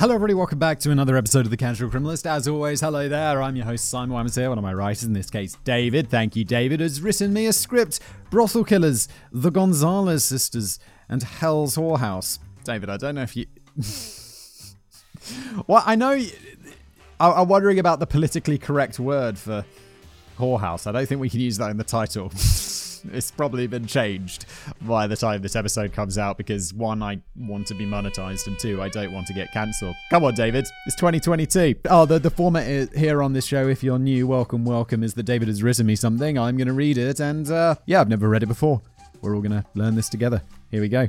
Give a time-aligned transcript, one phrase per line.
[0.00, 0.32] Hello, everybody.
[0.32, 2.24] Welcome back to another episode of The Casual Criminalist.
[2.24, 3.42] As always, hello there.
[3.42, 4.48] I'm your host, Simon Wyman's here.
[4.48, 6.08] One of my writers, in this case, David.
[6.08, 8.00] Thank you, David, has written me a script
[8.30, 10.78] Brothel Killers, The Gonzalez Sisters,
[11.10, 12.38] and Hell's Whorehouse.
[12.64, 13.44] David, I don't know if you.
[15.66, 16.12] well, I know.
[16.12, 16.30] You...
[17.20, 19.66] I'm wondering about the politically correct word for
[20.38, 20.86] whorehouse.
[20.86, 22.32] I don't think we can use that in the title.
[23.12, 24.46] it's probably been changed
[24.82, 28.58] by the time this episode comes out because one, I want to be monetized, and
[28.58, 29.96] two, I don't want to get cancelled.
[30.10, 30.66] Come on, David.
[30.86, 31.76] It's 2022.
[31.88, 35.14] Oh, the, the format is, here on this show, if you're new, welcome, welcome, is
[35.14, 36.38] that David has written me something.
[36.38, 38.82] I'm going to read it, and uh, yeah, I've never read it before.
[39.20, 40.42] We're all going to learn this together.
[40.70, 41.08] Here we go.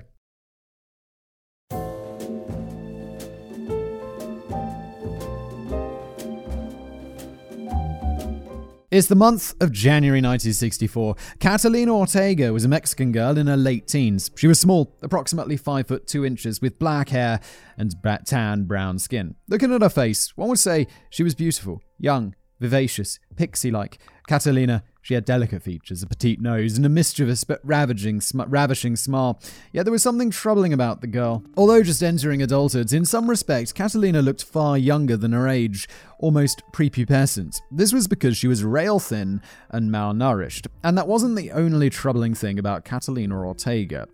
[8.91, 11.15] It's the month of January 1964.
[11.39, 14.29] Catalina Ortega was a Mexican girl in her late teens.
[14.35, 17.39] She was small, approximately 5 foot 2 inches, with black hair
[17.77, 19.35] and tan brown skin.
[19.47, 23.97] Looking at her face, one would say she was beautiful, young, vivacious, pixie like.
[24.27, 28.95] Catalina, she had delicate features, a petite nose, and a mischievous but ravaging, sm- ravishing
[28.95, 29.41] smile.
[29.71, 31.43] Yet there was something troubling about the girl.
[31.57, 36.61] Although just entering adulthood, in some respects, Catalina looked far younger than her age, almost
[36.71, 37.61] prepubescent.
[37.71, 40.67] This was because she was rail thin and malnourished.
[40.83, 44.07] And that wasn't the only troubling thing about Catalina Ortega.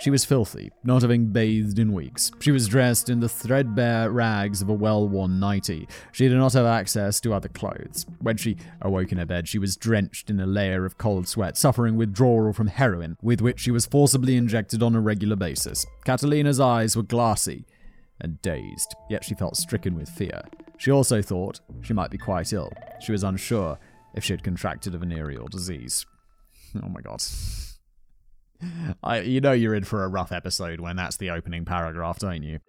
[0.00, 2.30] She was filthy, not having bathed in weeks.
[2.38, 5.88] She was dressed in the threadbare rags of a well worn nightie.
[6.12, 8.06] She did not have access to other clothes.
[8.20, 11.56] When she awoke in her bed, she was drenched in a layer of cold sweat,
[11.56, 15.84] suffering withdrawal from heroin, with which she was forcibly injected on a regular basis.
[16.04, 17.64] Catalina's eyes were glassy
[18.20, 20.42] and dazed, yet she felt stricken with fear.
[20.76, 22.72] She also thought she might be quite ill.
[23.00, 23.78] She was unsure
[24.14, 26.06] if she had contracted a venereal disease.
[26.80, 27.20] Oh my god.
[29.02, 32.42] I, you know you're in for a rough episode when that's the opening paragraph, don't
[32.42, 32.60] you?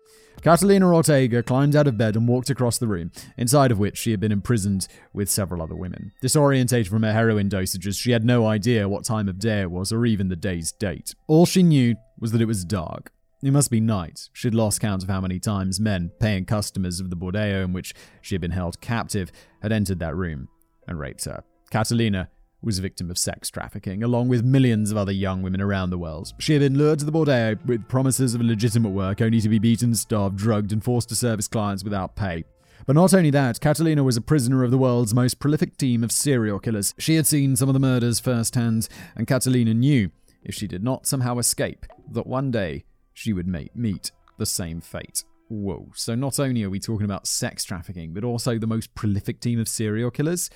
[0.42, 4.12] Catalina Ortega climbed out of bed and walked across the room, inside of which she
[4.12, 6.14] had been imprisoned with several other women.
[6.24, 9.92] Disorientated from her heroin dosages, she had no idea what time of day it was
[9.92, 11.14] or even the day's date.
[11.28, 13.12] All she knew was that it was dark.
[13.44, 14.30] It must be night.
[14.34, 17.94] She'd lost count of how many times men, paying customers of the bordello in which
[18.22, 20.50] she had been held captive, had entered that room
[20.88, 21.44] and raped her.
[21.70, 22.30] Catalina
[22.62, 25.98] was a victim of sex trafficking, along with millions of other young women around the
[25.98, 26.34] world.
[26.40, 29.60] She had been lured to the bordello with promises of legitimate work, only to be
[29.60, 32.44] beaten, starved, drugged, and forced to service clients without pay.
[32.86, 36.12] But not only that, Catalina was a prisoner of the world's most prolific team of
[36.12, 36.96] serial killers.
[36.98, 40.12] She had seen some of the murders firsthand, and Catalina knew,
[40.44, 45.24] if she did not somehow escape, that one day she would meet the same fate.
[45.50, 49.40] Whoa, so not only are we talking about sex trafficking, but also the most prolific
[49.40, 50.50] team of serial killers?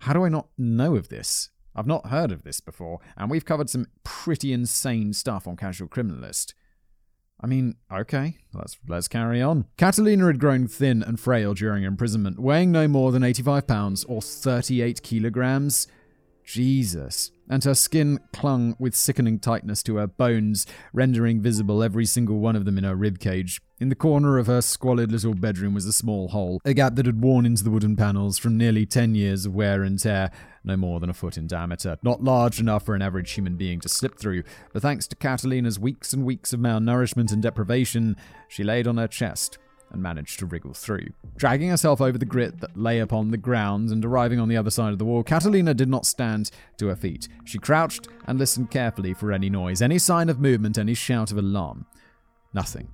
[0.00, 1.50] How do I not know of this?
[1.74, 5.88] I've not heard of this before, and we've covered some pretty insane stuff on Casual
[5.88, 6.54] Criminalist.
[7.42, 9.66] I mean, okay, let's let's carry on.
[9.76, 14.20] Catalina had grown thin and frail during imprisonment, weighing no more than 85 pounds or
[14.20, 15.86] 38 kilograms.
[16.50, 17.30] Jesus.
[17.48, 22.56] And her skin clung with sickening tightness to her bones, rendering visible every single one
[22.56, 23.60] of them in her ribcage.
[23.78, 27.06] In the corner of her squalid little bedroom was a small hole, a gap that
[27.06, 30.30] had worn into the wooden panels from nearly 10 years of wear and tear,
[30.64, 31.96] no more than a foot in diameter.
[32.02, 35.78] Not large enough for an average human being to slip through, but thanks to Catalina's
[35.78, 38.16] weeks and weeks of malnourishment and deprivation,
[38.48, 39.58] she laid on her chest,
[39.92, 41.08] and managed to wriggle through.
[41.36, 44.70] Dragging herself over the grit that lay upon the ground and arriving on the other
[44.70, 47.28] side of the wall, Catalina did not stand to her feet.
[47.44, 51.38] She crouched and listened carefully for any noise, any sign of movement, any shout of
[51.38, 51.86] alarm.
[52.52, 52.88] Nothing.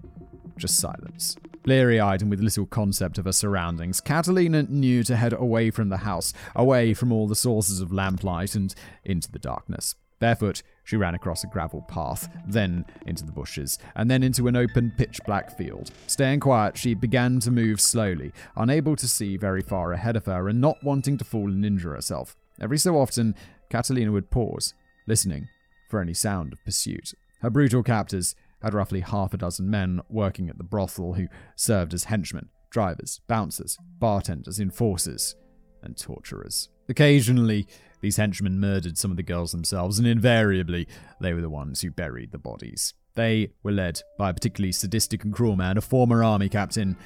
[0.57, 1.37] Just silence.
[1.63, 5.89] Bleary eyed and with little concept of her surroundings, Catalina knew to head away from
[5.89, 8.75] the house, away from all the sources of lamplight, and
[9.05, 9.97] into the darkness.
[10.19, 14.57] Barefoot, she ran across a gravel path, then into the bushes, and then into an
[14.57, 15.91] open, pitch black field.
[16.07, 20.49] Staying quiet, she began to move slowly, unable to see very far ahead of her
[20.49, 22.37] and not wanting to fall and injure herself.
[22.61, 23.35] Every so often,
[23.69, 24.75] Catalina would pause,
[25.07, 25.49] listening
[25.91, 27.13] for any sound of pursuit.
[27.43, 31.93] Her brutal captors had roughly half a dozen men working at the brothel who served
[31.93, 35.37] as henchmen, drivers, bouncers, bartenders, enforcers,
[35.83, 36.69] and torturers.
[36.89, 37.67] Occasionally,
[38.01, 40.87] these henchmen murdered some of the girls themselves, and invariably,
[41.21, 42.95] they were the ones who buried the bodies.
[43.15, 46.97] They were led by a particularly sadistic and cruel man, a former army captain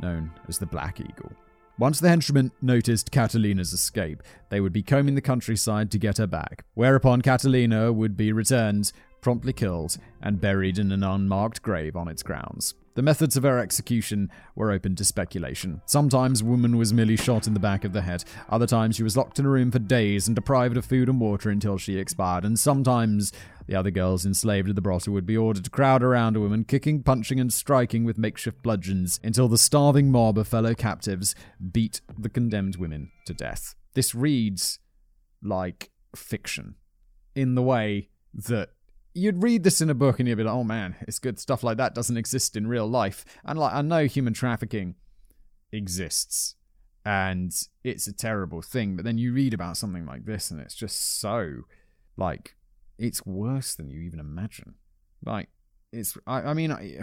[0.00, 1.32] known as the Black Eagle.
[1.78, 6.26] Once the henchmen noticed Catalina's escape, they would be combing the countryside to get her
[6.26, 8.92] back, whereupon Catalina would be returned
[9.22, 12.74] promptly killed and buried in an unmarked grave on its grounds.
[12.94, 15.80] The methods of her execution were open to speculation.
[15.86, 18.22] Sometimes woman was merely shot in the back of the head.
[18.50, 21.18] Other times she was locked in a room for days and deprived of food and
[21.18, 22.44] water until she expired.
[22.44, 23.32] And sometimes
[23.66, 26.64] the other girls enslaved at the brothel would be ordered to crowd around a woman,
[26.64, 31.34] kicking, punching, and striking with makeshift bludgeons until the starving mob of fellow captives
[31.72, 33.74] beat the condemned women to death.
[33.94, 34.80] This reads
[35.42, 36.74] like fiction
[37.34, 38.70] in the way that
[39.14, 41.38] you'd read this in a book and you'd be like, oh man, it's good.
[41.38, 43.24] Stuff like that doesn't exist in real life.
[43.44, 44.94] And like, I know human trafficking
[45.70, 46.54] exists
[47.04, 47.52] and
[47.84, 51.18] it's a terrible thing, but then you read about something like this and it's just
[51.20, 51.62] so,
[52.16, 52.56] like,
[52.98, 54.74] it's worse than you even imagine.
[55.24, 55.48] Like,
[55.92, 57.00] it's, I, I mean, I,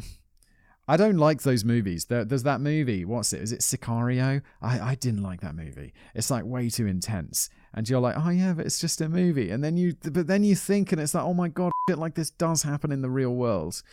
[0.89, 2.05] I don't like those movies.
[2.05, 3.05] There, there's that movie.
[3.05, 3.43] What's it?
[3.43, 4.41] Is it Sicario?
[4.59, 5.93] I, I didn't like that movie.
[6.15, 7.51] It's like way too intense.
[7.75, 9.51] And you're like, oh yeah, but it's just a movie.
[9.51, 12.15] And then you, but then you think, and it's like, oh my god, shit like
[12.15, 13.83] this does happen in the real world,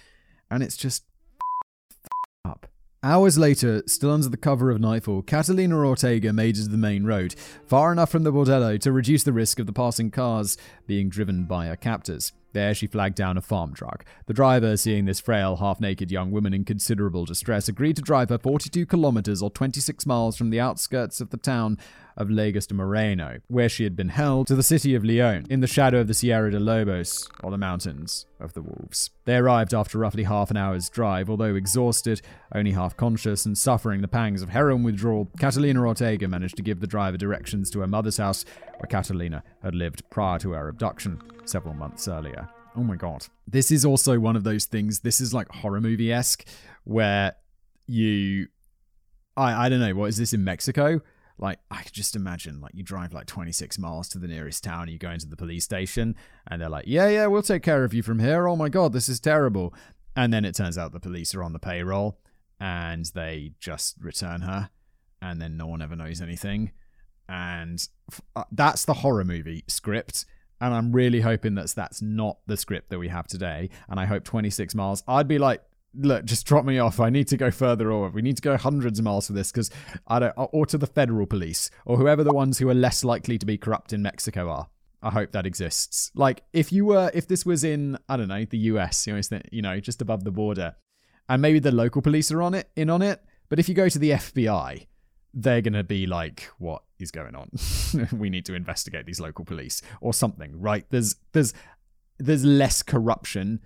[0.50, 1.04] and it's just
[2.46, 2.66] up.
[3.02, 7.04] Hours later, still under the cover of nightfall, Catalina Ortega made it to the main
[7.04, 7.34] road,
[7.66, 10.56] far enough from the bordello to reduce the risk of the passing cars
[10.86, 12.32] being driven by her captors.
[12.56, 14.06] There, she flagged down a farm truck.
[14.24, 18.30] The driver, seeing this frail, half naked young woman in considerable distress, agreed to drive
[18.30, 21.76] her 42 kilometers or 26 miles from the outskirts of the town
[22.16, 25.60] of Lagos de Moreno, where she had been held, to the city of Leon, in
[25.60, 29.10] the shadow of the Sierra de Lobos, or the mountains of the wolves.
[29.24, 32.22] They arrived after roughly half an hour's drive, although exhausted,
[32.54, 36.80] only half conscious, and suffering the pangs of heroin withdrawal, Catalina Ortega managed to give
[36.80, 38.44] the driver directions to her mother's house,
[38.78, 42.48] where Catalina had lived prior to her abduction several months earlier.
[42.76, 43.26] Oh my god.
[43.46, 46.46] This is also one of those things, this is like horror movie esque,
[46.84, 47.34] where
[47.86, 48.48] you.
[49.36, 51.00] I, I don't know, what is this in Mexico?
[51.38, 54.88] Like, I could just imagine, like, you drive like 26 miles to the nearest town,
[54.88, 56.14] you go into the police station,
[56.46, 58.48] and they're like, yeah, yeah, we'll take care of you from here.
[58.48, 59.74] Oh my god, this is terrible.
[60.14, 62.18] And then it turns out the police are on the payroll,
[62.58, 64.70] and they just return her,
[65.20, 66.72] and then no one ever knows anything.
[67.28, 67.86] And
[68.34, 70.24] uh, that's the horror movie script
[70.60, 73.68] and I'm really hoping that that's not the script that we have today.
[73.88, 75.02] And I hope 26 miles.
[75.06, 75.62] I'd be like,
[75.98, 77.00] look, just drop me off.
[77.00, 79.50] I need to go further, or we need to go hundreds of miles for this
[79.50, 79.70] because
[80.06, 83.38] I don't, or to the federal police or whoever the ones who are less likely
[83.38, 84.68] to be corrupt in Mexico are.
[85.02, 86.10] I hope that exists.
[86.14, 89.40] Like if you were, if this was in, I don't know, the US, you know,
[89.50, 90.74] you know, just above the border,
[91.28, 93.22] and maybe the local police are on it, in on it.
[93.48, 94.86] But if you go to the FBI,
[95.34, 97.50] they're going to be like, what is going on?
[98.18, 100.86] we need to investigate these local police or something, right?
[100.90, 101.52] There's, there's,
[102.18, 103.60] there's less corruption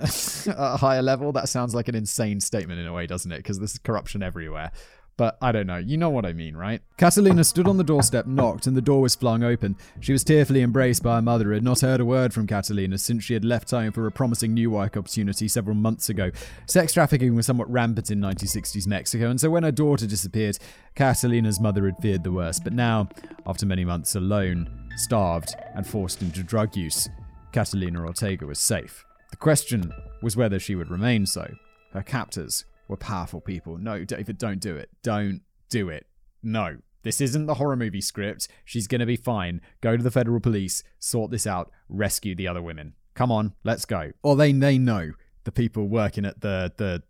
[0.00, 1.32] at a higher level.
[1.32, 3.38] That sounds like an insane statement in a way, doesn't it?
[3.38, 4.72] Because there's corruption everywhere.
[5.16, 5.76] But I don't know.
[5.76, 6.80] You know what I mean, right?
[6.96, 9.76] Catalina stood on the doorstep, knocked, and the door was flung open.
[10.00, 12.96] She was tearfully embraced by her mother, who had not heard a word from Catalina
[12.96, 16.30] since she had left home for a promising new work opportunity several months ago.
[16.66, 20.56] Sex trafficking was somewhat rampant in 1960s Mexico, and so when her daughter disappeared,
[20.94, 22.64] Catalina's mother had feared the worst.
[22.64, 23.10] But now,
[23.46, 27.10] after many months alone, starved, and forced into drug use,
[27.52, 29.04] Catalina Ortega was safe.
[29.30, 29.92] The question
[30.22, 31.54] was whether she would remain so.
[31.92, 33.78] Her captors were powerful people.
[33.78, 34.90] No, David, don't do it.
[35.02, 36.06] Don't do it.
[36.42, 36.78] No.
[37.02, 38.48] This isn't the horror movie script.
[38.64, 39.62] She's going to be fine.
[39.80, 42.94] Go to the federal police, sort this out, rescue the other women.
[43.14, 44.12] Come on, let's go.
[44.22, 45.12] Or they they know
[45.44, 47.02] the people working at the the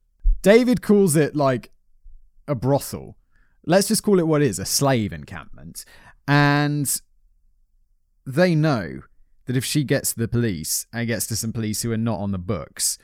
[0.43, 1.71] David calls it like
[2.47, 3.17] a brothel.
[3.67, 5.85] Let's just call it what it is, a slave encampment.
[6.27, 7.01] And
[8.27, 9.03] they know
[9.51, 12.21] that if she gets to the police and gets to some police who are not
[12.21, 12.99] on the books,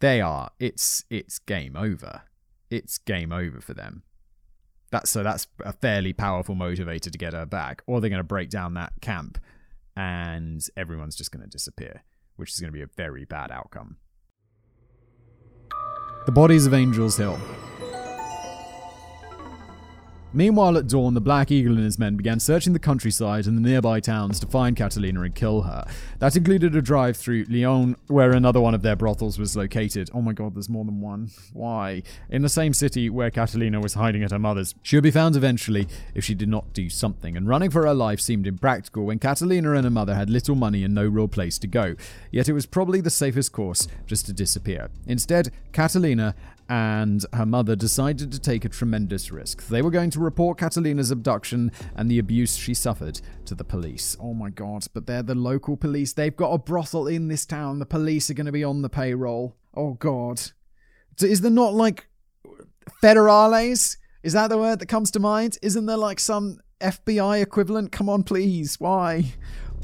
[0.00, 2.22] they are it's it's game over.
[2.70, 4.02] It's game over for them.
[4.90, 8.24] That's so that's a fairly powerful motivator to get her back, or they're going to
[8.24, 9.38] break down that camp,
[9.94, 12.02] and everyone's just going to disappear,
[12.34, 13.98] which is going to be a very bad outcome.
[16.26, 17.38] The bodies of Angels Hill.
[20.34, 23.60] Meanwhile, at dawn, the Black Eagle and his men began searching the countryside and the
[23.60, 25.86] nearby towns to find Catalina and kill her.
[26.20, 30.10] That included a drive through Leon, where another one of their brothels was located.
[30.14, 31.30] Oh my god, there's more than one.
[31.52, 32.02] Why?
[32.30, 34.74] In the same city where Catalina was hiding at her mother's.
[34.82, 37.94] She would be found eventually if she did not do something, and running for her
[37.94, 41.58] life seemed impractical when Catalina and her mother had little money and no real place
[41.58, 41.94] to go.
[42.30, 44.88] Yet it was probably the safest course just to disappear.
[45.06, 46.34] Instead, Catalina
[46.68, 49.66] and her mother decided to take a tremendous risk.
[49.68, 54.16] They were going to report Catalina's abduction and the abuse she suffered to the police.
[54.20, 56.12] Oh my god, but they're the local police.
[56.12, 57.78] They've got a brothel in this town.
[57.78, 59.56] The police are going to be on the payroll.
[59.74, 60.40] Oh god.
[61.20, 62.08] Is there not like
[63.02, 63.96] federales?
[64.22, 65.58] Is that the word that comes to mind?
[65.62, 67.92] Isn't there like some FBI equivalent?
[67.92, 68.78] Come on, please.
[68.80, 69.34] Why?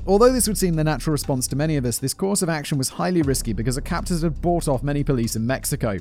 [0.06, 2.78] Although this would seem the natural response to many of us, this course of action
[2.78, 5.98] was highly risky because the captors had bought off many police in Mexico.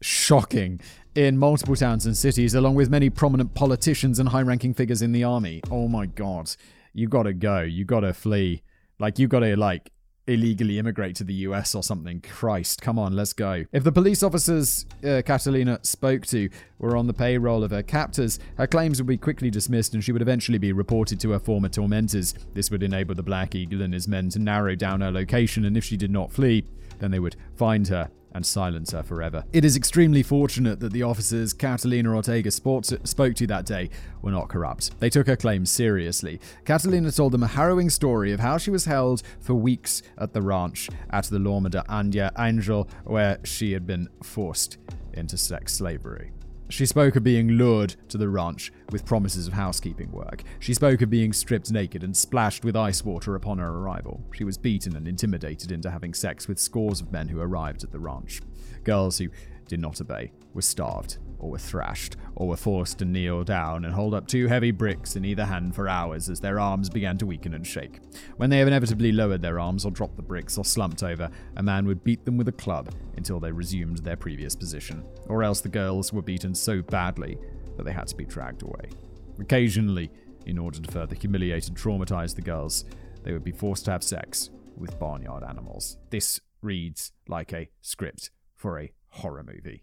[0.00, 0.80] Shocking.
[1.14, 5.12] In multiple towns and cities, along with many prominent politicians and high ranking figures in
[5.12, 5.62] the army.
[5.70, 6.54] Oh my god.
[6.92, 7.62] You gotta go.
[7.62, 8.62] You gotta flee.
[8.98, 9.90] Like, you gotta, like,
[10.26, 12.20] illegally immigrate to the US or something.
[12.20, 13.64] Christ, come on, let's go.
[13.72, 16.48] If the police officers uh, Catalina spoke to
[16.78, 20.12] were on the payroll of her captors, her claims would be quickly dismissed and she
[20.12, 22.34] would eventually be reported to her former tormentors.
[22.54, 25.76] This would enable the Black Eagle and his men to narrow down her location, and
[25.76, 26.64] if she did not flee,
[26.98, 29.44] then they would find her and silence her forever.
[29.54, 33.88] It is extremely fortunate that the officers Catalina Ortega spoke to that day
[34.20, 35.00] were not corrupt.
[35.00, 36.38] They took her claims seriously.
[36.66, 40.42] Catalina told them a harrowing story of how she was held for weeks at the
[40.42, 44.76] ranch at the Loma de Anja Angel, where she had been forced
[45.14, 46.30] into sex slavery.
[46.68, 50.42] She spoke of being lured to the ranch with promises of housekeeping work.
[50.58, 54.24] She spoke of being stripped naked and splashed with ice water upon her arrival.
[54.32, 57.92] She was beaten and intimidated into having sex with scores of men who arrived at
[57.92, 58.42] the ranch.
[58.82, 59.28] Girls who
[59.68, 63.94] did not obey were starved or were thrashed, or were forced to kneel down and
[63.94, 67.26] hold up two heavy bricks in either hand for hours as their arms began to
[67.26, 68.00] weaken and shake.
[68.36, 71.86] When they inevitably lowered their arms or dropped the bricks or slumped over, a man
[71.86, 75.68] would beat them with a club until they resumed their previous position, or else the
[75.68, 77.38] girls were beaten so badly
[77.76, 78.90] that they had to be dragged away.
[79.38, 80.10] Occasionally,
[80.46, 82.84] in order to further humiliate and traumatize the girls,
[83.22, 85.96] they would be forced to have sex with barnyard animals.
[86.10, 89.82] This reads like a script for a horror movie.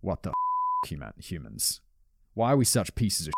[0.00, 0.31] What the
[0.86, 1.80] human- humans.
[2.34, 3.34] Why are we such pieces of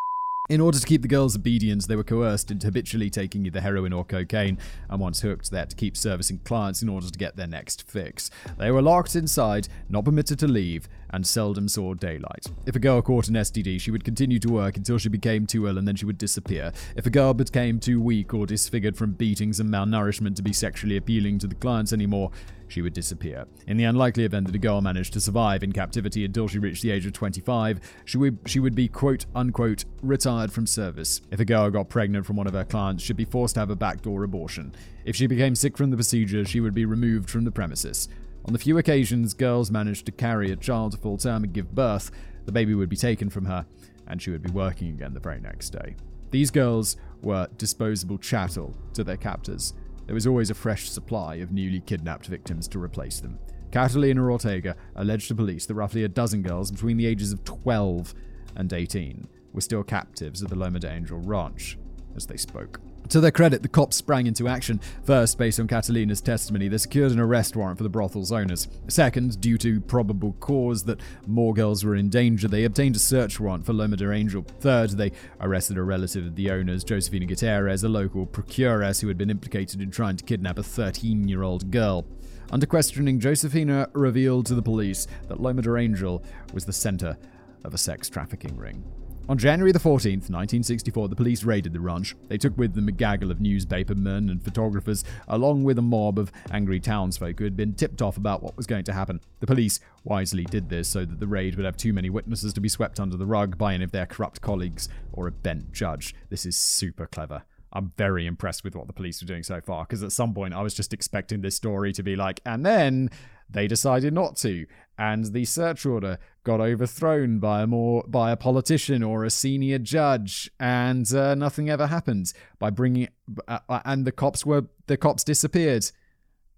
[0.51, 3.95] in order to keep the girls obedient, they were coerced into habitually taking either heroin
[3.95, 4.59] or cocaine,
[4.91, 7.89] and once hooked, they had to keep servicing clients in order to get their next
[7.89, 8.31] fix.
[8.59, 12.49] They were locked inside, not permitted to leave, and seldom saw daylight.
[12.67, 15.67] If a girl caught an STD, she would continue to work until she became too
[15.67, 16.73] ill and then she would disappear.
[16.95, 20.99] If a girl became too weak or disfigured from beatings and malnourishment to be sexually
[20.99, 22.33] appealing to the clients anymore,
[22.75, 23.47] she would disappear.
[23.69, 26.83] In the unlikely event that a girl managed to survive in captivity until she reached
[26.83, 31.21] the age of 25, she would, she would be quote unquote retired from service.
[31.31, 33.71] If a girl got pregnant from one of her clients, she'd be forced to have
[33.71, 34.75] a backdoor abortion.
[35.05, 38.09] If she became sick from the procedure, she would be removed from the premises.
[38.45, 41.77] On the few occasions girls managed to carry a child to full term and give
[41.77, 42.11] birth,
[42.45, 43.67] the baby would be taken from her,
[44.09, 45.95] and she would be working again the very next day.
[46.33, 49.75] These girls were disposable chattel to their captors,
[50.07, 53.39] there was always a fresh supply of newly kidnapped victims to replace them.
[53.71, 58.15] Catalina Ortega alleged to police that roughly a dozen girls between the ages of 12
[58.57, 61.79] and 18 were still captives at the Loma de Angel ranch
[62.15, 62.81] as they spoke.
[63.11, 64.81] To their credit, the cops sprang into action.
[65.05, 68.67] First, based on Catalina's testimony, they secured an arrest warrant for the brothel's owners.
[68.89, 73.39] Second, due to probable cause that more girls were in danger, they obtained a search
[73.39, 74.43] warrant for Loma de Angel.
[74.61, 79.19] Third, they arrested a relative of the owners, Josefina Gutierrez, a local procuress who had
[79.19, 82.07] been implicated in trying to kidnap a 13 year old girl.
[82.51, 87.19] Under questioning, Josefina revealed to the police that Loma de Angel was the center
[87.65, 88.83] of a sex trafficking ring.
[89.27, 92.15] On January the 14th, 1964, the police raided the ranch.
[92.29, 96.31] They took with them a gaggle of newspapermen and photographers, along with a mob of
[96.51, 99.23] angry townsfolk who had been tipped off about what was going to happen.
[99.41, 102.61] The police wisely did this so that the raid would have too many witnesses to
[102.61, 106.15] be swept under the rug by any of their corrupt colleagues or a bent judge.
[106.29, 107.45] This is super clever.
[107.73, 110.53] I'm very impressed with what the police were doing so far because at some point
[110.53, 113.09] I was just expecting this story to be like, and then
[113.49, 114.67] they decided not to,
[114.99, 119.79] and the search order got overthrown by a more by a politician or a senior
[119.79, 122.33] judge, and uh, nothing ever happened.
[122.59, 123.09] By bringing
[123.49, 125.91] uh, uh, and the cops were the cops disappeared,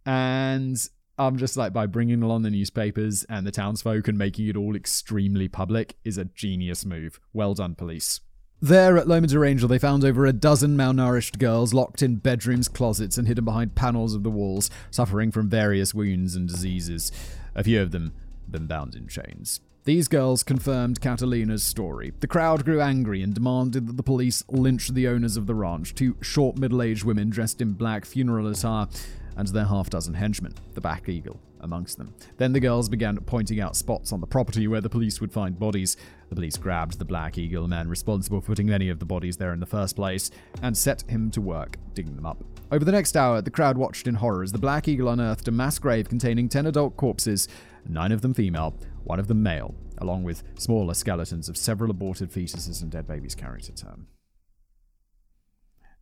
[0.05, 0.76] and
[1.19, 4.76] I'm just like by bringing along the newspapers and the townsfolk and making it all
[4.76, 7.21] extremely public is a genius move.
[7.33, 8.21] Well done, police.
[8.62, 12.68] There at Loma de Angel, they found over a dozen malnourished girls locked in bedrooms,
[12.68, 17.12] closets, and hidden behind panels of the walls, suffering from various wounds and diseases.
[17.54, 18.14] A few of them
[18.50, 19.60] been bound in chains.
[19.84, 22.14] These girls confirmed Catalina's story.
[22.20, 25.94] The crowd grew angry and demanded that the police lynch the owners of the ranch,
[25.94, 28.88] two short middle aged women dressed in black funeral attire,
[29.37, 32.14] and their half dozen henchmen, the Black Eagle, amongst them.
[32.37, 35.59] Then the girls began pointing out spots on the property where the police would find
[35.59, 35.97] bodies.
[36.28, 39.52] The police grabbed the Black Eagle man responsible for putting many of the bodies there
[39.52, 40.31] in the first place
[40.62, 42.43] and set him to work digging them up.
[42.73, 45.52] Over the next hour, the crowd watched in horror as the Black Eagle unearthed a
[45.52, 47.49] mass grave containing 10 adult corpses,
[47.88, 52.31] nine of them female, one of them male, along with smaller skeletons of several aborted
[52.31, 54.09] fetuses and dead babies carried to term.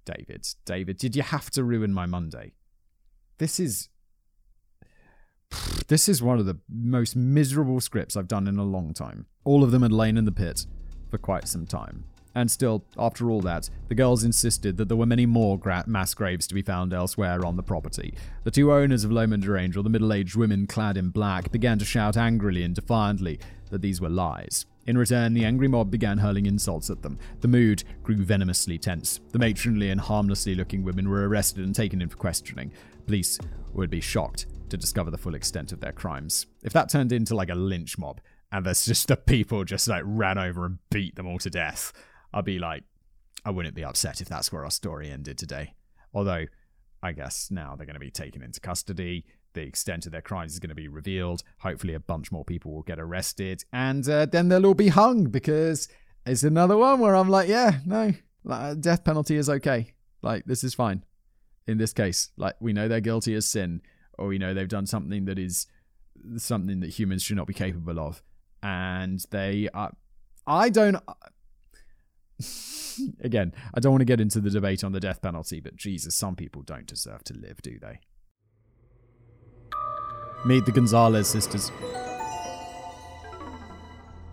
[0.05, 2.53] David, David, did you have to ruin my Monday?
[3.39, 3.89] This is
[5.89, 9.27] this is one of the most miserable scripts I've done in a long time.
[9.45, 10.67] All of them had lain in the pit
[11.11, 12.05] for quite some time.
[12.37, 16.15] And still, after all that, the girls insisted that there were many more gra- mass
[16.15, 18.15] graves to be found elsewhere on the property.
[18.43, 21.79] The two owners of Loma de Angel, the middle aged women clad in black, began
[21.79, 23.39] to shout angrily and defiantly
[23.71, 24.67] that these were lies.
[24.87, 27.19] In return, the angry mob began hurling insults at them.
[27.41, 29.21] The mood grew venomously tense.
[29.31, 32.73] The matronly and harmlessly looking women were arrested and taken in for questioning.
[33.07, 33.39] Police
[33.73, 36.47] would be shocked to discover the full extent of their crimes.
[36.63, 38.21] If that turned into like a lynch mob,
[38.51, 41.93] and there's just the people just like ran over and beat them all to death,
[42.33, 42.85] I'd be like,
[43.45, 45.75] I wouldn't be upset if that's where our story ended today.
[46.15, 46.47] Although,
[47.03, 49.27] I guess now they're going to be taken into custody.
[49.53, 51.43] The extent of their crimes is going to be revealed.
[51.59, 55.25] Hopefully, a bunch more people will get arrested, and uh, then they'll all be hung
[55.27, 55.89] because
[56.27, 58.15] it's another one where I'm like, yeah, no,
[58.81, 59.93] death penalty is okay.
[60.23, 61.05] Like, this is fine.
[61.67, 63.81] In this case, like, we know they're guilty as sin,
[64.19, 65.67] or we know they've done something that is
[66.37, 68.23] something that humans should not be capable of,
[68.63, 69.93] and they are.
[70.47, 70.97] I don't.
[73.21, 76.15] Again, I don't want to get into the debate on the death penalty, but Jesus,
[76.15, 78.01] some people don't deserve to live, do they?
[80.45, 81.73] Meet the Gonzalez sisters.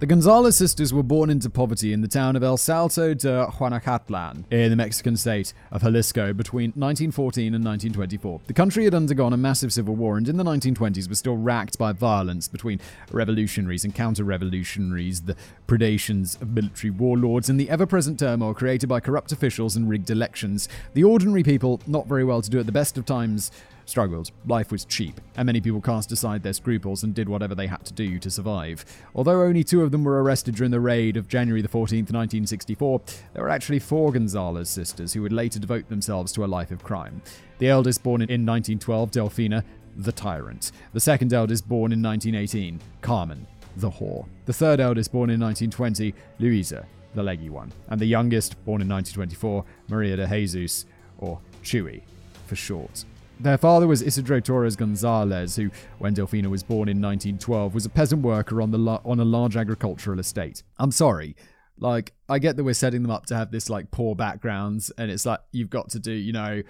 [0.01, 4.51] The Gonzalez sisters were born into poverty in the town of El Salto de Juanacatlan
[4.51, 8.41] in the Mexican state of Jalisco between 1914 and 1924.
[8.47, 11.77] The country had undergone a massive civil war and in the 1920s was still racked
[11.77, 12.81] by violence between
[13.11, 15.35] revolutionaries and counter revolutionaries, the
[15.67, 20.09] predations of military warlords, and the ever present turmoil created by corrupt officials and rigged
[20.09, 20.67] elections.
[20.95, 23.51] The ordinary people, not very well to do at the best of times,
[23.85, 24.31] struggled.
[24.45, 27.85] Life was cheap, and many people cast aside their scruples and did whatever they had
[27.85, 28.85] to do to survive.
[29.15, 33.01] Although only two of them were arrested during the raid of January the 14th, 1964,
[33.33, 36.83] there were actually four Gonzalez sisters who would later devote themselves to a life of
[36.83, 37.21] crime.
[37.59, 39.63] The eldest, born in 1912, Delfina,
[39.95, 40.71] the tyrant.
[40.93, 43.45] The second eldest, born in 1918, Carmen,
[43.77, 44.25] the whore.
[44.45, 47.71] The third eldest, born in 1920, Luisa, the leggy one.
[47.89, 50.85] And the youngest, born in 1924, Maria de Jesus,
[51.17, 52.01] or Chuy
[52.47, 53.05] for short.
[53.41, 57.89] Their father was Isidro Torres Gonzalez, who, when Delfina was born in 1912, was a
[57.89, 60.61] peasant worker on, the la- on a large agricultural estate.
[60.77, 61.35] I'm sorry.
[61.79, 65.09] Like, I get that we're setting them up to have this, like, poor backgrounds, and
[65.09, 66.61] it's like, you've got to do, you know,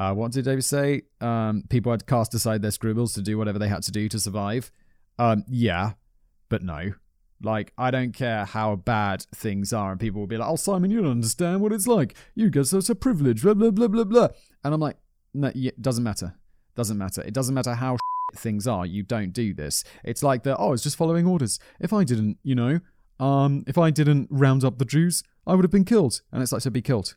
[0.00, 1.02] uh, what did David say?
[1.20, 4.08] Um, people had to cast aside their scruples to do whatever they had to do
[4.08, 4.72] to survive.
[5.20, 5.92] Um, yeah,
[6.48, 6.94] but no.
[7.40, 10.90] Like, I don't care how bad things are, and people will be like, oh, Simon,
[10.90, 12.16] you don't understand what it's like.
[12.34, 14.28] You get such a privilege, blah, blah, blah, blah, blah.
[14.64, 14.96] And I'm like,
[15.36, 16.34] no, it doesn't matter.
[16.74, 17.22] Doesn't matter.
[17.22, 17.96] It doesn't matter how
[18.36, 18.84] things are.
[18.84, 19.84] You don't do this.
[20.04, 21.58] It's like the oh, it's just following orders.
[21.80, 22.80] If I didn't, you know,
[23.18, 26.20] um, if I didn't round up the Jews, I would have been killed.
[26.32, 27.16] And it's like to be killed.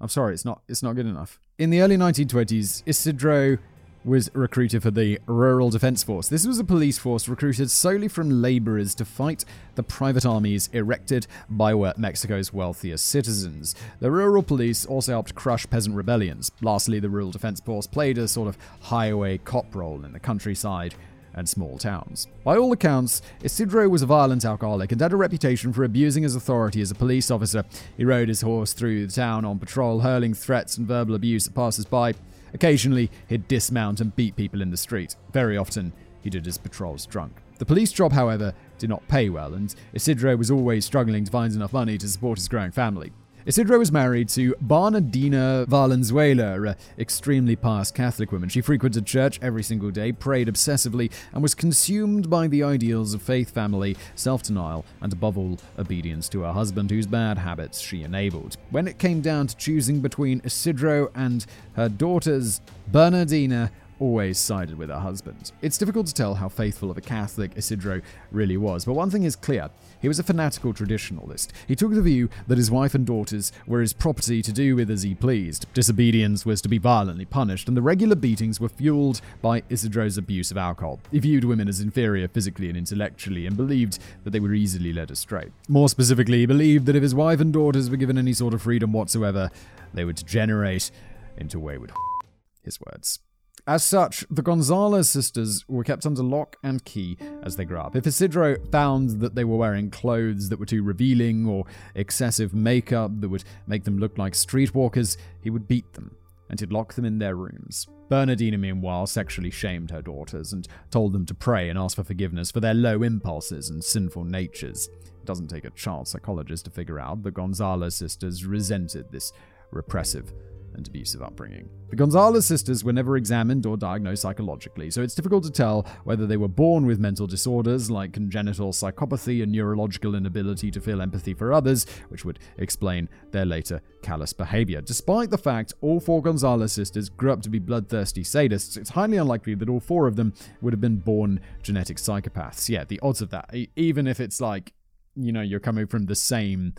[0.00, 0.62] I'm sorry, it's not.
[0.68, 1.38] It's not good enough.
[1.58, 3.58] In the early 1920s, Isidro
[4.04, 6.28] was recruited for the Rural Defense Force.
[6.28, 11.26] This was a police force recruited solely from laborers to fight the private armies erected
[11.48, 13.74] by Mexico's wealthiest citizens.
[14.00, 16.50] The rural police also helped crush peasant rebellions.
[16.62, 20.94] Lastly, the Rural Defense Force played a sort of highway cop role in the countryside
[21.34, 22.26] and small towns.
[22.42, 26.34] By all accounts, Isidro was a violent alcoholic and had a reputation for abusing his
[26.34, 27.64] authority as a police officer.
[27.96, 31.54] He rode his horse through the town on patrol, hurling threats and verbal abuse at
[31.54, 32.14] passers by.
[32.52, 35.16] Occasionally, he'd dismount and beat people in the street.
[35.32, 37.40] Very often, he did his patrols drunk.
[37.58, 41.52] The police job, however, did not pay well, and Isidro was always struggling to find
[41.52, 43.12] enough money to support his growing family.
[43.46, 48.50] Isidro was married to Bernardina Valenzuela, an extremely pious Catholic woman.
[48.50, 53.22] She frequented church every single day, prayed obsessively, and was consumed by the ideals of
[53.22, 58.02] faith, family, self denial, and above all, obedience to her husband, whose bad habits she
[58.02, 58.58] enabled.
[58.68, 62.60] When it came down to choosing between Isidro and her daughters,
[62.92, 63.70] Bernardina
[64.00, 65.52] always sided with her husband.
[65.62, 68.00] It's difficult to tell how faithful of a Catholic Isidro
[68.32, 69.70] really was, but one thing is clear.
[70.00, 71.48] He was a fanatical traditionalist.
[71.68, 74.90] He took the view that his wife and daughters were his property to do with
[74.90, 75.66] as he pleased.
[75.74, 80.50] Disobedience was to be violently punished, and the regular beatings were fueled by Isidro's abuse
[80.50, 81.00] of alcohol.
[81.10, 85.10] He viewed women as inferior physically and intellectually and believed that they were easily led
[85.10, 85.50] astray.
[85.68, 88.62] More specifically, he believed that if his wife and daughters were given any sort of
[88.62, 89.50] freedom whatsoever,
[89.92, 90.90] they would degenerate
[91.36, 91.92] into wayward
[92.62, 93.20] his words.
[93.66, 97.94] As such, the Gonzalez sisters were kept under lock and key as they grew up.
[97.94, 103.20] If Isidro found that they were wearing clothes that were too revealing or excessive makeup
[103.20, 106.16] that would make them look like streetwalkers, he would beat them
[106.48, 107.86] and he'd lock them in their rooms.
[108.08, 112.50] Bernardina, meanwhile, sexually shamed her daughters and told them to pray and ask for forgiveness
[112.50, 114.88] for their low impulses and sinful natures.
[114.88, 119.32] It doesn't take a child psychologist to figure out the Gonzalez sisters resented this
[119.70, 120.32] repressive
[120.74, 121.68] and abusive upbringing.
[121.90, 126.26] The Gonzalez sisters were never examined or diagnosed psychologically, so it's difficult to tell whether
[126.26, 131.34] they were born with mental disorders like congenital psychopathy and neurological inability to feel empathy
[131.34, 134.80] for others, which would explain their later callous behavior.
[134.80, 139.16] Despite the fact all four Gonzalez sisters grew up to be bloodthirsty sadists, it's highly
[139.16, 142.68] unlikely that all four of them would have been born genetic psychopaths.
[142.68, 144.72] Yeah, the odds of that, even if it's like,
[145.16, 146.74] you know, you're coming from the same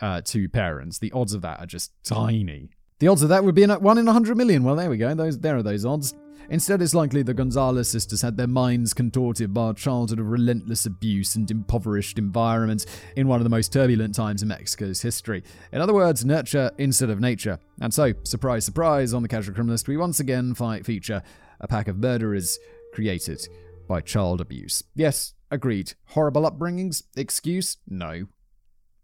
[0.00, 2.70] uh, two parents, the odds of that are just tiny.
[2.98, 4.64] The odds of that would be in 1 in 100 million.
[4.64, 5.14] Well, there we go.
[5.14, 6.14] Those, there are those odds.
[6.50, 10.86] Instead, it's likely the Gonzalez sisters had their minds contorted by a childhood of relentless
[10.86, 15.44] abuse and impoverished environments in one of the most turbulent times in Mexico's history.
[15.72, 17.58] In other words, nurture instead of nature.
[17.80, 21.22] And so, surprise, surprise, on the Casual Criminalist, we once again fight feature
[21.60, 22.58] a pack of murderers
[22.94, 23.46] created
[23.86, 24.82] by child abuse.
[24.94, 25.92] Yes, agreed.
[26.06, 27.02] Horrible upbringings?
[27.14, 27.76] Excuse?
[27.86, 28.24] No.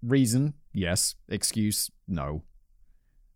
[0.03, 0.55] Reason?
[0.73, 1.15] Yes.
[1.29, 1.91] Excuse?
[2.09, 2.43] No.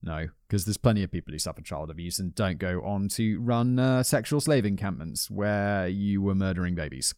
[0.03, 3.41] No, because there's plenty of people who suffer child abuse and don't go on to
[3.41, 7.15] run uh, sexual slave encampments where you were murdering babies.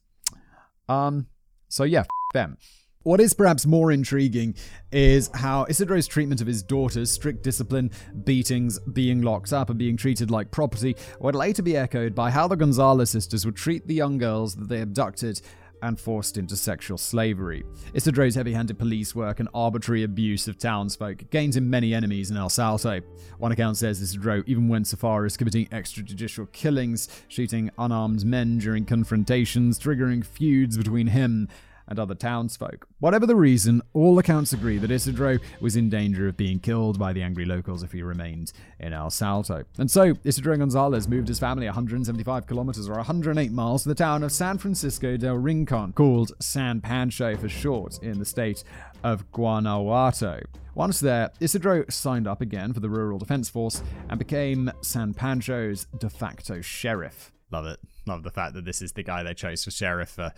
[0.89, 1.27] Um,
[1.69, 2.57] so yeah, f- them.
[3.03, 4.57] What is perhaps more intriguing
[4.93, 7.91] is how Isidro's treatment of his daughters, strict discipline,
[8.25, 12.47] beatings, being locked up, and being treated like property, would later be echoed by how
[12.47, 15.41] the Gonzalez sisters would treat the young girls that they abducted
[15.83, 17.65] and forced into sexual slavery.
[17.95, 22.37] Isidro's heavy handed police work and arbitrary abuse of townsfolk gained him many enemies in
[22.37, 23.01] El Salto.
[23.39, 28.59] One account says Isidro even went so far as committing extrajudicial killings, shooting unarmed men
[28.59, 31.49] during confrontations, triggering feuds between him
[31.91, 32.87] and other townsfolk.
[33.01, 37.13] Whatever the reason, all accounts agree that Isidro was in danger of being killed by
[37.13, 39.65] the angry locals if he remained in El Salto.
[39.77, 44.23] And so, Isidro Gonzalez moved his family 175 kilometers or 108 miles to the town
[44.23, 48.65] of San Francisco del Rincon, called San Pancho for short, in the state
[49.03, 50.41] of Guanajuato.
[50.75, 55.87] Once there, Isidro signed up again for the Rural Defense Force and became San Pancho's
[55.99, 57.33] de facto sheriff.
[57.51, 57.81] Love it.
[58.07, 60.33] Love the fact that this is the guy they chose for sheriff for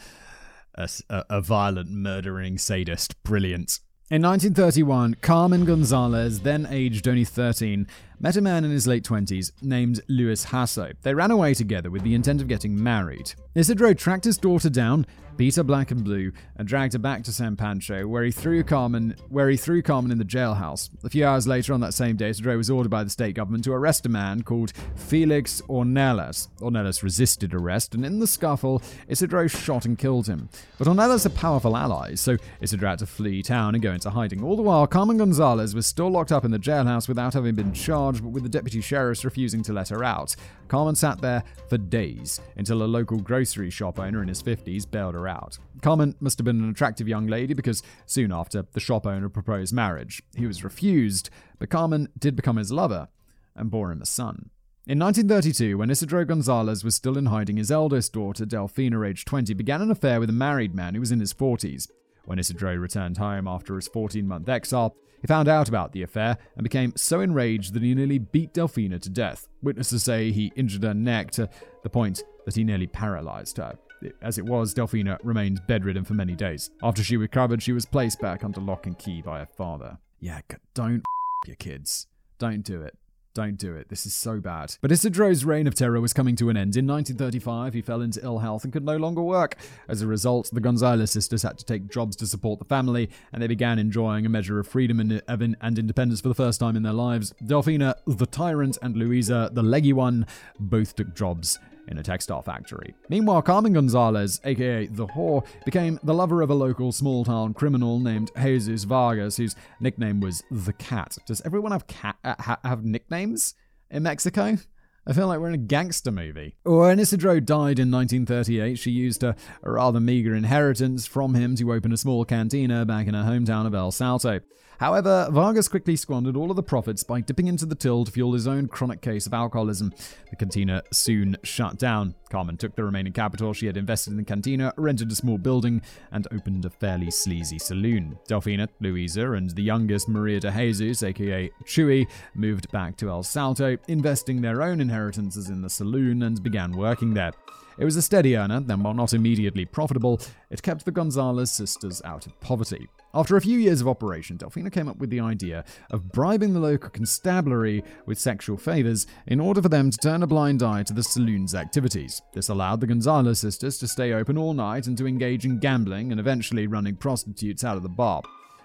[0.75, 3.23] a, a, violent, murdering sadist.
[3.23, 3.81] Brilliant.
[4.11, 7.87] In 1931, Carmen Gonzalez, then aged only 13,
[8.23, 10.95] met a man in his late 20s named Luis Hasso.
[11.03, 13.35] They ran away together with the intent of getting married.
[13.57, 15.07] Isidro tracked his daughter down,
[15.37, 18.63] beat her black and blue, and dragged her back to San Pancho, where he threw
[18.63, 20.91] Carmen, where he threw Carmen in the jailhouse.
[21.05, 23.65] A few hours later, on that same day, Isidro was ordered by the state government
[23.65, 26.49] to arrest a man called Felix Ornelas.
[26.61, 30.49] Ornelas resisted arrest, and in the scuffle, Isidro shot and killed him.
[30.79, 34.43] But Ornelas are powerful allies, so Isidro had to flee town and go into hiding.
[34.45, 37.73] All the while, Carmen Gonzalez was still locked up in the jailhouse without having been
[37.73, 40.35] charged, but with the deputy sheriffs refusing to let her out.
[40.68, 45.14] Carmen sat there for days until a local grocery shop owner in his 50s bailed
[45.14, 45.59] her out.
[45.81, 49.75] Carmen must have been an attractive young lady because soon after, the shop owner proposed
[49.75, 50.22] marriage.
[50.37, 53.09] He was refused, but Carmen did become his lover
[53.55, 54.51] and bore him a son.
[54.85, 59.55] In 1932, when Isidro Gonzalez was still in hiding, his eldest daughter, Delfina, aged 20,
[59.55, 61.88] began an affair with a married man who was in his 40s.
[62.25, 66.37] When Isidro returned home after his 14 month exile, he found out about the affair
[66.57, 69.49] and became so enraged that he nearly beat Delfina to death.
[69.63, 71.49] Witnesses say he injured her neck to
[71.83, 73.79] the point that he nearly paralyzed her.
[74.21, 76.71] As it was, Delfina remained bedridden for many days.
[76.83, 79.97] After she recovered, she was placed back under lock and key by her father.
[80.19, 80.41] Yeah,
[80.75, 81.05] don't
[81.47, 82.09] your kids.
[82.39, 82.97] Don't do it.
[83.35, 83.88] Don't do it.
[83.88, 84.77] This is so bad.
[84.83, 86.77] But Isidro's reign of terror was coming to an end.
[86.77, 89.57] In 1935, he fell into ill health and could no longer work.
[89.88, 93.42] As a result, the Gonzalez sisters had to take jobs to support the family, and
[93.42, 96.83] they began enjoying a measure of freedom and, and independence for the first time in
[96.83, 97.33] their lives.
[97.42, 100.27] Delfina, the tyrant, and Luisa, the leggy one,
[100.59, 102.95] both took jobs in a textile factory.
[103.09, 107.99] Meanwhile, Carmen Gonzalez, aka the whore, became the lover of a local small town criminal
[107.99, 111.16] named Jesus Vargas, whose nickname was the Cat.
[111.27, 113.55] Does everyone have cat uh, ha- have nicknames
[113.90, 114.59] in Mexico?
[115.05, 116.55] I feel like we're in a gangster movie.
[116.62, 121.93] When Isidro died in 1938, she used a rather meager inheritance from him to open
[121.93, 124.41] a small cantina back in her hometown of El Salto.
[124.83, 128.33] However, Vargas quickly squandered all of the profits by dipping into the till to fuel
[128.33, 129.93] his own chronic case of alcoholism.
[130.31, 132.17] The cantina soon shut down.
[132.31, 135.83] Carmen took the remaining capital she had invested in the cantina, rented a small building,
[136.11, 138.19] and opened a fairly sleazy saloon.
[138.29, 143.77] Delfina, Luisa, and the youngest Maria de Jesus, aka Chuy, moved back to El Salto,
[143.87, 147.33] investing their own inheritances in the saloon and began working there.
[147.79, 152.03] It was a steady earner, and while not immediately profitable, it kept the Gonzalez sisters
[152.05, 152.87] out of poverty.
[153.15, 156.61] After a few years of operation, Delfina came up with the idea of bribing the
[156.61, 160.93] local constabulary with sexual favors in order for them to turn a blind eye to
[160.93, 162.21] the saloon's activities.
[162.35, 166.11] This allowed the Gonzalez sisters to stay open all night and to engage in gambling
[166.11, 168.23] and eventually running prostitutes out of the bar.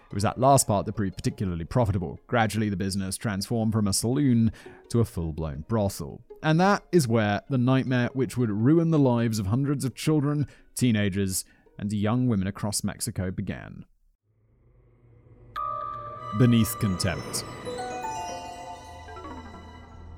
[0.09, 2.19] It was that last part that proved particularly profitable.
[2.27, 4.51] Gradually, the business transformed from a saloon
[4.89, 6.21] to a full blown brothel.
[6.41, 10.47] And that is where the nightmare which would ruin the lives of hundreds of children,
[10.75, 11.43] teenagers,
[11.77, 13.85] and young women across Mexico began.
[16.37, 17.43] Beneath Contempt.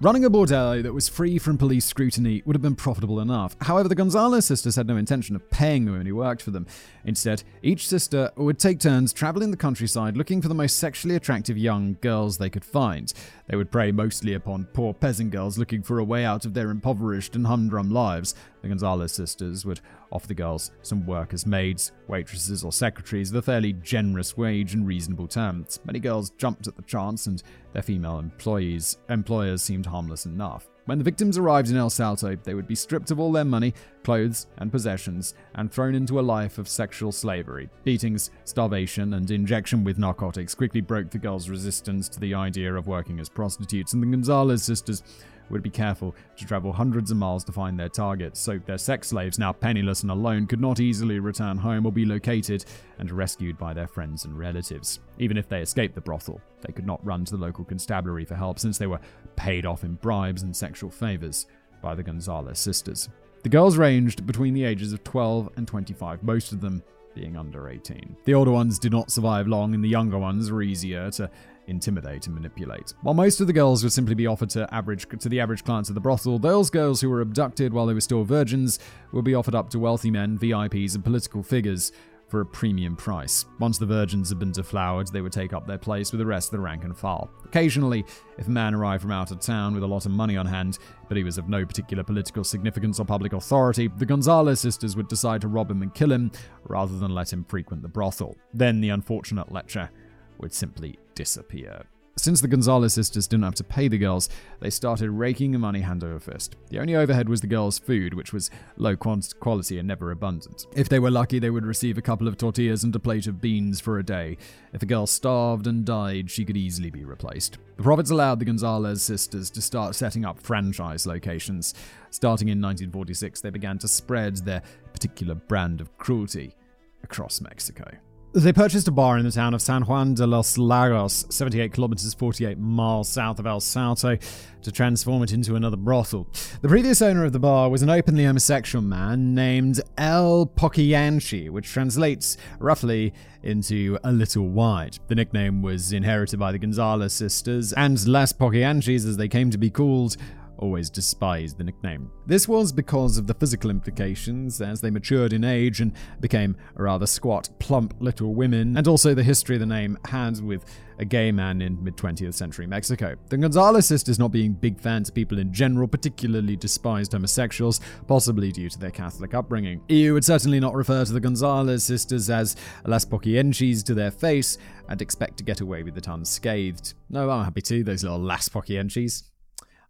[0.02, 3.58] Running a bordello that was free from police scrutiny would have been profitable enough.
[3.60, 6.68] However, the Gonzalez sisters had no intention of paying the women who worked for them.
[7.04, 11.58] Instead, each sister would take turns traveling the countryside looking for the most sexually attractive
[11.58, 13.14] young girls they could find.
[13.50, 16.70] They would prey mostly upon poor peasant girls looking for a way out of their
[16.70, 18.36] impoverished and humdrum lives.
[18.62, 19.82] The Gonzalez sisters would
[20.12, 24.76] offer the girls some work as maids, waitresses, or secretaries with a fairly generous wage
[24.76, 25.80] and reasonable terms.
[25.84, 27.42] Many girls jumped at the chance, and
[27.74, 30.68] their female employees employers seemed harmless enough.
[30.90, 33.76] When the victims arrived in El Salto, they would be stripped of all their money,
[34.04, 37.70] clothes, and possessions, and thrown into a life of sexual slavery.
[37.84, 42.88] Beatings, starvation, and injection with narcotics quickly broke the girls' resistance to the idea of
[42.88, 45.04] working as prostitutes, and the Gonzalez sisters
[45.50, 49.10] would be careful to travel hundreds of miles to find their targets, so their sex
[49.10, 52.66] slaves, now penniless and alone, could not easily return home or be located
[52.98, 55.00] and rescued by their friends and relatives.
[55.18, 58.36] Even if they escaped the brothel, they could not run to the local constabulary for
[58.36, 59.00] help since they were
[59.36, 61.48] paid off in bribes and sexual favors
[61.82, 63.10] by the Gonzalez sisters.
[63.44, 66.84] The girls ranged between the ages of 12 and 25, most of them
[67.16, 68.18] being under 18.
[68.26, 71.30] The older ones did not survive long, and the younger ones were easier to
[71.70, 72.94] intimidate and manipulate.
[73.02, 75.90] While most of the girls would simply be offered to average to the average clients
[75.90, 78.80] of the brothel, those girls who were abducted while they were still virgins
[79.12, 81.92] would be offered up to wealthy men, VIPs, and political figures
[82.30, 83.46] for a premium price.
[83.60, 86.50] Once the virgins had been deflowered, they would take up their place with the rest
[86.50, 87.30] of the rank and file.
[87.44, 88.06] Occasionally,
[88.38, 90.78] if a man arrived from out of town with a lot of money on hand,
[91.08, 95.08] but he was of no particular political significance or public authority, the Gonzalez sisters would
[95.08, 96.32] decide to rob him and kill him
[96.66, 98.38] rather than let him frequent the brothel.
[98.54, 99.90] Then the unfortunate lecher
[100.38, 101.84] would simply disappear.
[102.16, 104.30] Since the Gonzalez sisters didn't have to pay the girls,
[104.62, 106.56] they started raking the money hand over fist.
[106.70, 110.66] The only overhead was the girls' food, which was low quality and never abundant.
[110.74, 113.42] If they were lucky, they would receive a couple of tortillas and a plate of
[113.42, 114.38] beans for a day.
[114.72, 117.58] If a girl starved and died, she could easily be replaced.
[117.76, 121.74] The profits allowed the Gonzalez sisters to start setting up franchise locations.
[122.12, 126.56] Starting in 1946, they began to spread their particular brand of cruelty
[127.04, 127.90] across Mexico.
[128.32, 132.14] They purchased a bar in the town of San Juan de los Lagos, 78 kilometers
[132.14, 134.20] 48 miles south of El Salto,
[134.62, 136.28] to transform it into another brothel.
[136.62, 141.72] The previous owner of the bar was an openly homosexual man named El Poquianchi, which
[141.72, 145.00] translates roughly into a little white.
[145.08, 149.58] The nickname was inherited by the Gonzalez sisters, and Las Poquianchis, as they came to
[149.58, 150.18] be called,
[150.60, 152.12] always despised the nickname.
[152.26, 157.08] This was because of the physical implications as they matured in age and became rather
[157.08, 160.66] squat, plump little women, and also the history the name had with
[161.00, 163.16] a gay man in mid 20th century Mexico.
[163.30, 168.52] The Gonzalez sisters, not being big fans of people in general, particularly despised homosexuals, possibly
[168.52, 169.82] due to their Catholic upbringing.
[169.88, 174.58] You would certainly not refer to the Gonzalez sisters as Las Poquianchis to their face
[174.90, 176.94] and expect to get away with it unscathed.
[177.10, 179.24] No, I'm happy to, those little Las Poquianchis.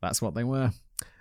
[0.01, 0.71] That's what they were.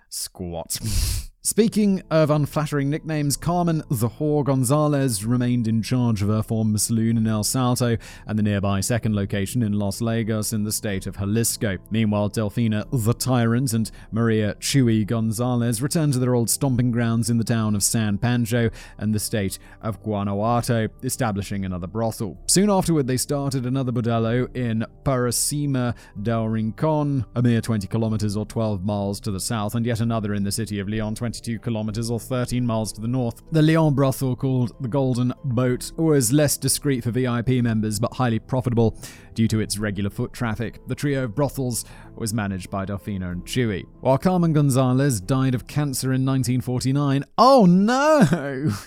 [0.09, 0.79] Squat.
[1.51, 7.17] Speaking of unflattering nicknames, Carmen the Whore Gonzalez remained in charge of her former saloon
[7.17, 11.17] in El Salto and the nearby second location in Los Lagos in the state of
[11.17, 11.79] Jalisco.
[11.91, 17.39] Meanwhile, Delfina the Tyrant and Maria Chuy Gonzalez returned to their old stomping grounds in
[17.39, 22.37] the town of San Pancho and the state of Guanajuato, establishing another brothel.
[22.47, 28.45] Soon afterward, they started another bordello in Purisima del Rincon, a mere 20 kilometers or
[28.45, 31.59] 12 miles to the south, and yet another in the city of Leon, 20 22
[31.61, 33.43] kilometers or 13 miles to the north.
[33.53, 38.39] The Leon brothel, called the Golden Boat, was less discreet for VIP members but highly
[38.39, 38.97] profitable
[39.35, 40.81] due to its regular foot traffic.
[40.89, 41.85] The trio of brothels
[42.17, 43.87] was managed by Delfina and Chuy.
[44.01, 48.73] While Carmen Gonzalez died of cancer in 1949, oh no!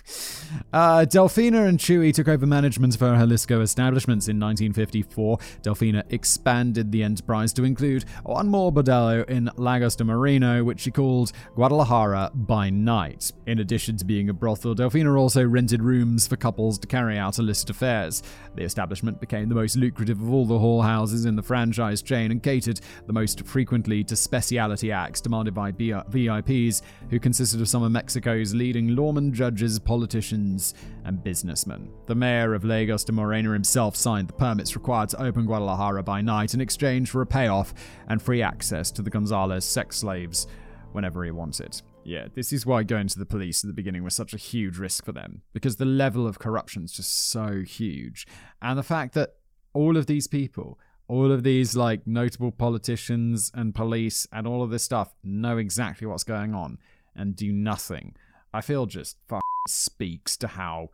[0.73, 5.37] Uh, Delfina and Chuy took over management of her Jalisco establishments in 1954.
[5.61, 10.91] Delfina expanded the enterprise to include one more bordello in Lagos de Moreno, which she
[10.91, 13.31] called Guadalajara by night.
[13.45, 17.39] In addition to being a brothel, Delfina also rented rooms for couples to carry out
[17.39, 18.23] illicit affairs.
[18.55, 22.41] The establishment became the most lucrative of all the whorehouses in the franchise chain and
[22.41, 27.91] catered the most frequently to speciality acts demanded by VIPs, who consisted of some of
[27.91, 30.73] Mexico's leading lawmen, judges, politicians,
[31.05, 31.89] and businessmen.
[32.07, 36.21] The mayor of Lagos de Moreno himself signed the permits required to open Guadalajara by
[36.21, 37.73] night in exchange for a payoff
[38.07, 40.47] and free access to the Gonzalez sex slaves
[40.91, 41.81] whenever he wanted.
[42.03, 44.77] Yeah, this is why going to the police at the beginning was such a huge
[44.77, 48.25] risk for them, because the level of corruption is just so huge.
[48.61, 49.35] And the fact that
[49.73, 54.69] all of these people, all of these like notable politicians and police and all of
[54.69, 56.77] this stuff know exactly what's going on
[57.15, 58.15] and do nothing.
[58.53, 60.89] I feel just fuck speaks to how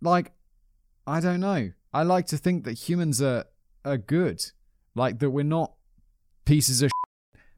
[0.00, 0.32] like
[1.06, 1.72] I don't know.
[1.92, 3.44] I like to think that humans are
[3.84, 4.44] are good.
[4.94, 5.74] Like that we're not
[6.44, 6.90] pieces of.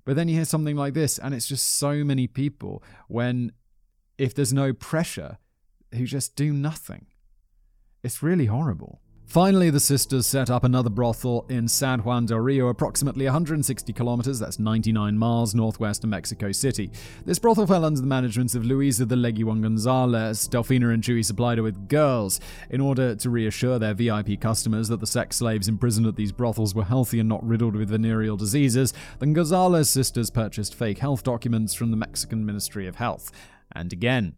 [0.05, 3.53] But then you hear something like this and it's just so many people when
[4.19, 5.39] if there's no pressure
[5.95, 7.07] who just do nothing.
[8.03, 9.01] It's really horrible.
[9.33, 14.39] Finally, the sisters set up another brothel in San Juan del Rio, approximately 160 kilometers,
[14.39, 16.91] that's 99 miles northwest of Mexico City.
[17.25, 20.47] This brothel fell under the management of Luisa de Leguan Gonzalez.
[20.51, 22.41] Delfina and Chuy supplied her with girls.
[22.69, 26.75] In order to reassure their VIP customers that the sex slaves imprisoned at these brothels
[26.75, 31.73] were healthy and not riddled with venereal diseases, the Gonzalez sisters purchased fake health documents
[31.73, 33.33] from the Mexican Ministry of Health.
[33.75, 34.37] And again,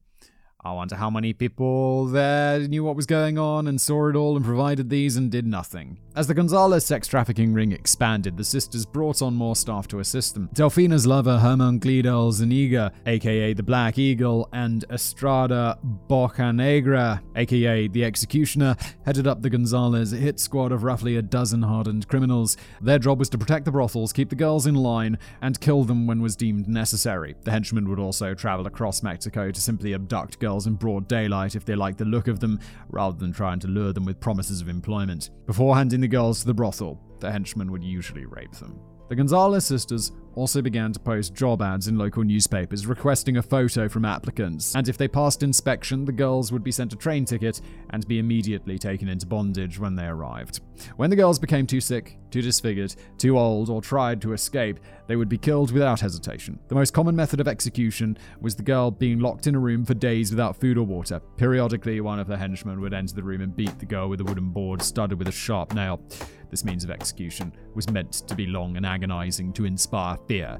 [0.67, 4.35] I wonder how many people there knew what was going on and saw it all
[4.35, 5.99] and provided these and did nothing.
[6.17, 10.33] As the Gonzalez sex trafficking ring expanded, the sisters brought on more staff to assist
[10.33, 10.49] them.
[10.55, 15.77] Delfina's lover, Hermenegildo Zuniga, aka the Black Eagle, and Estrada
[16.09, 18.75] Bocanegra, aka the Executioner,
[19.05, 22.57] headed up the Gonzalez hit squad of roughly a dozen hardened criminals.
[22.81, 26.07] Their job was to protect the brothels, keep the girls in line, and kill them
[26.07, 27.35] when was deemed necessary.
[27.43, 31.57] The henchmen would also travel across Mexico to simply abduct girls girls in broad daylight
[31.57, 34.61] if they liked the look of them, rather than trying to lure them with promises
[34.61, 35.31] of employment.
[35.47, 38.79] Before handing the girls to the brothel, the henchmen would usually rape them.
[39.09, 43.89] The Gonzalez sisters also began to post job ads in local newspapers requesting a photo
[43.89, 47.61] from applicants, and if they passed inspection, the girls would be sent a train ticket
[47.91, 50.61] and be immediately taken into bondage when they arrived.
[50.97, 55.17] When the girls became too sick, too disfigured, too old, or tried to escape, they
[55.17, 56.59] would be killed without hesitation.
[56.69, 59.95] The most common method of execution was the girl being locked in a room for
[59.95, 61.21] days without food or water.
[61.37, 64.25] Periodically, one of the henchmen would enter the room and beat the girl with a
[64.25, 66.01] wooden board studded with a sharp nail.
[66.55, 70.57] This means of execution was meant to be long and agonizing to inspire fear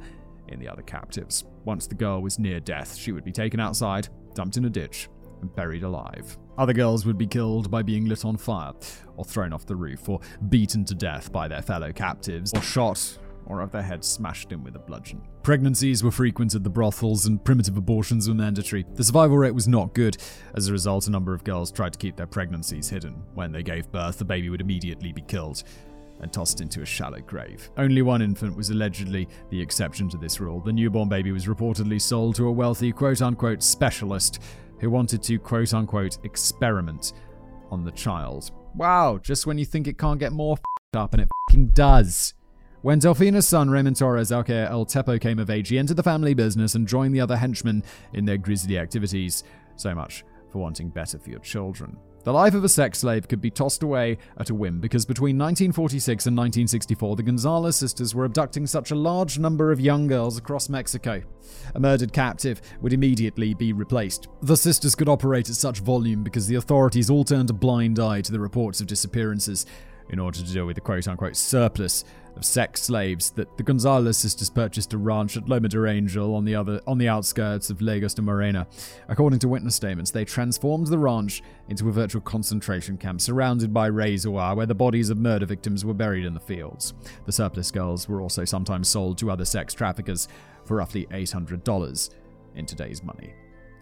[0.49, 1.45] in the other captives.
[1.65, 5.09] Once the girl was near death, she would be taken outside, dumped in a ditch,
[5.41, 6.37] and buried alive.
[6.59, 8.73] Other girls would be killed by being lit on fire,
[9.17, 13.17] or thrown off the roof, or beaten to death by their fellow captives, or shot
[13.47, 15.21] or have their heads smashed in with a bludgeon.
[15.43, 18.85] Pregnancies were frequent at the brothels, and primitive abortions were mandatory.
[18.95, 20.17] The survival rate was not good.
[20.55, 23.23] As a result, a number of girls tried to keep their pregnancies hidden.
[23.35, 25.63] When they gave birth, the baby would immediately be killed
[26.21, 27.69] and tossed into a shallow grave.
[27.77, 30.61] Only one infant was allegedly the exception to this rule.
[30.61, 34.41] The newborn baby was reportedly sold to a wealthy quote unquote specialist
[34.81, 37.13] who wanted to quote unquote experiment
[37.71, 38.51] on the child.
[38.75, 40.57] Wow, just when you think it can't get more
[40.95, 42.35] up and it does.
[42.85, 46.35] When Delfina's son Raymond Torres aka El Tepo came of age, he entered the family
[46.35, 49.43] business and joined the other henchmen in their grisly activities.
[49.77, 51.97] So much for wanting better for your children.
[52.25, 55.39] The life of a sex slave could be tossed away at a whim because between
[55.39, 60.37] 1946 and 1964, the Gonzalez sisters were abducting such a large number of young girls
[60.37, 61.23] across Mexico.
[61.75, 64.29] A murdered captive would immediately be replaced.
[64.43, 68.21] The sisters could operate at such volume because the authorities all turned a blind eye
[68.21, 69.65] to the reports of disappearances
[70.11, 72.05] in order to deal with the quote unquote surplus
[72.37, 76.45] of sex slaves that the Gonzalez sisters purchased a ranch at Loma de Angel on
[76.45, 78.67] the other on the outskirts of Lagos de Moreno.
[79.09, 83.87] According to witness statements, they transformed the ranch into a virtual concentration camp surrounded by
[83.87, 86.95] razor wire where the bodies of murder victims were buried in the fields.
[87.27, 90.29] The surplus girls were also sometimes sold to other sex traffickers
[90.65, 92.11] for roughly $800
[92.57, 93.35] in today's money.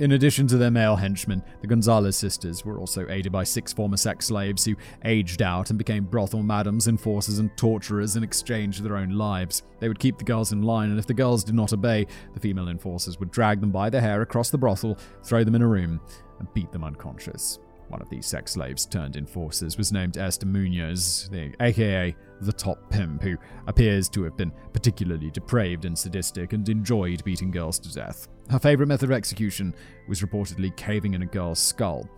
[0.02, 3.96] In addition to their male henchmen, the Gonzalez sisters were also aided by six former
[3.96, 8.82] sex slaves who aged out and became brothel madams, enforcers, and torturers in exchange for
[8.82, 9.62] their own lives.
[9.78, 12.40] They would keep the girls in line, and if the girls did not obey, the
[12.40, 15.68] female enforcers would drag them by their hair across the brothel, throw them in a
[15.68, 16.00] room,
[16.40, 17.60] and beat them unconscious.
[17.86, 22.90] One of these sex slaves turned enforcers was named Esther Munoz, the, aka the top
[22.90, 23.36] pimp, who
[23.68, 28.26] appears to have been particularly depraved and sadistic and enjoyed beating girls to death.
[28.50, 29.74] Her favorite method of execution
[30.09, 32.09] was reportedly caving in a girl's skull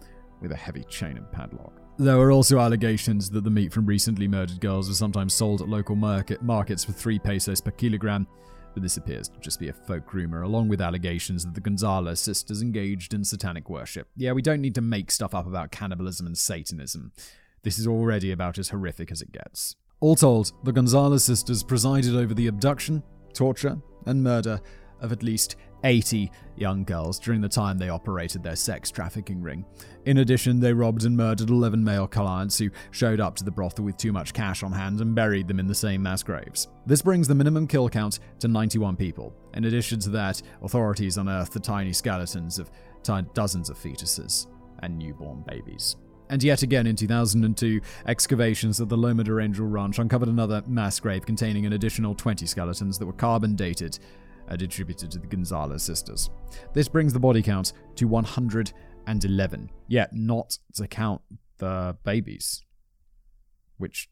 [0.41, 1.81] with a heavy chain and padlock.
[1.97, 5.69] There were also allegations that the meat from recently murdered girls was sometimes sold at
[5.69, 8.27] local market markets for 3 pesos per kilogram,
[8.73, 12.19] but this appears to just be a folk rumor, along with allegations that the Gonzalez
[12.19, 14.09] sisters engaged in satanic worship.
[14.17, 17.13] Yeah, we don't need to make stuff up about cannibalism and Satanism.
[17.63, 19.77] This is already about as horrific as it gets.
[20.01, 24.61] All told, the Gonzalez sisters presided over the abduction, torture, and murder
[25.01, 29.65] of at least 80 young girls during the time they operated their sex trafficking ring.
[30.07, 33.85] In addition, they robbed and murdered 11 male clients who showed up to the brothel
[33.85, 36.69] with too much cash on hand and buried them in the same mass graves.
[36.87, 39.35] This brings the minimum kill count to 91 people.
[39.55, 42.71] In addition to that, authorities unearthed the tiny skeletons of
[43.35, 44.47] dozens of fetuses
[44.81, 45.97] and newborn babies.
[46.31, 50.99] And yet again in 2002, excavations at the Loma de Angel Ranch uncovered another mass
[50.99, 53.99] grave containing an additional 20 skeletons that were carbon dated
[54.49, 56.31] and attributed to the Gonzalez sisters.
[56.73, 61.23] This brings the body count to 111, yet not to count
[61.59, 62.63] the babies,
[63.79, 64.09] which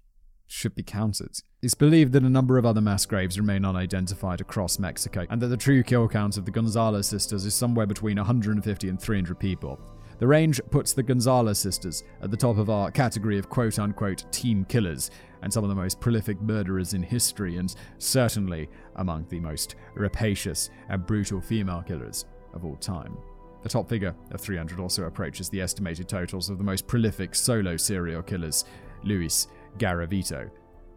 [0.46, 1.40] should be counted.
[1.62, 5.46] It's believed that a number of other mass graves remain unidentified across Mexico, and that
[5.46, 9.80] the true kill count of the Gonzalez sisters is somewhere between 150 and 300 people.
[10.22, 14.24] The range puts the Gonzalez sisters at the top of our category of quote unquote
[14.30, 15.10] team killers
[15.42, 20.70] and some of the most prolific murderers in history, and certainly among the most rapacious
[20.90, 23.18] and brutal female killers of all time.
[23.64, 27.76] The top figure of 300 also approaches the estimated totals of the most prolific solo
[27.76, 28.64] serial killers,
[29.02, 30.48] Luis Garavito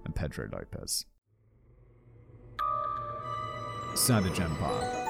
[0.06, 1.04] and Pedro Lopez.
[3.96, 5.05] Savage Empire.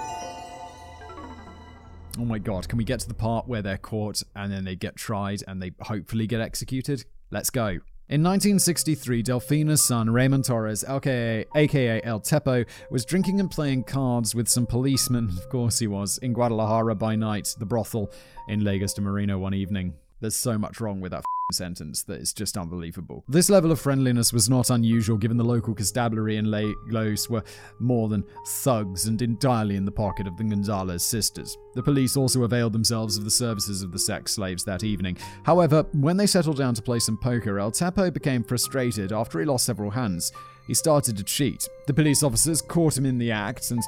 [2.18, 4.76] Oh my god, can we get to the part where they're caught and then they
[4.76, 7.04] get tried and they hopefully get executed?
[7.30, 7.80] Let's go.
[8.08, 14.36] In 1963, Delfina's son, Raymond Torres, aka, aka El Tepo, was drinking and playing cards
[14.36, 18.12] with some policemen, of course he was, in Guadalajara by night, the brothel
[18.48, 19.96] in Lagos de Moreno one evening.
[20.22, 23.24] There's so much wrong with that sentence that it's just unbelievable.
[23.28, 27.44] This level of friendliness was not unusual given the local constabulary in Lagos were
[27.80, 31.58] more than thugs and entirely in the pocket of the Gonzalez sisters.
[31.76, 35.18] The police also availed themselves of the services of the sex slaves that evening.
[35.44, 39.46] However, when they settled down to play some poker, El Tepo became frustrated after he
[39.46, 40.32] lost several hands
[40.68, 41.70] he started to cheat.
[41.86, 43.84] The police officers caught him in the act, and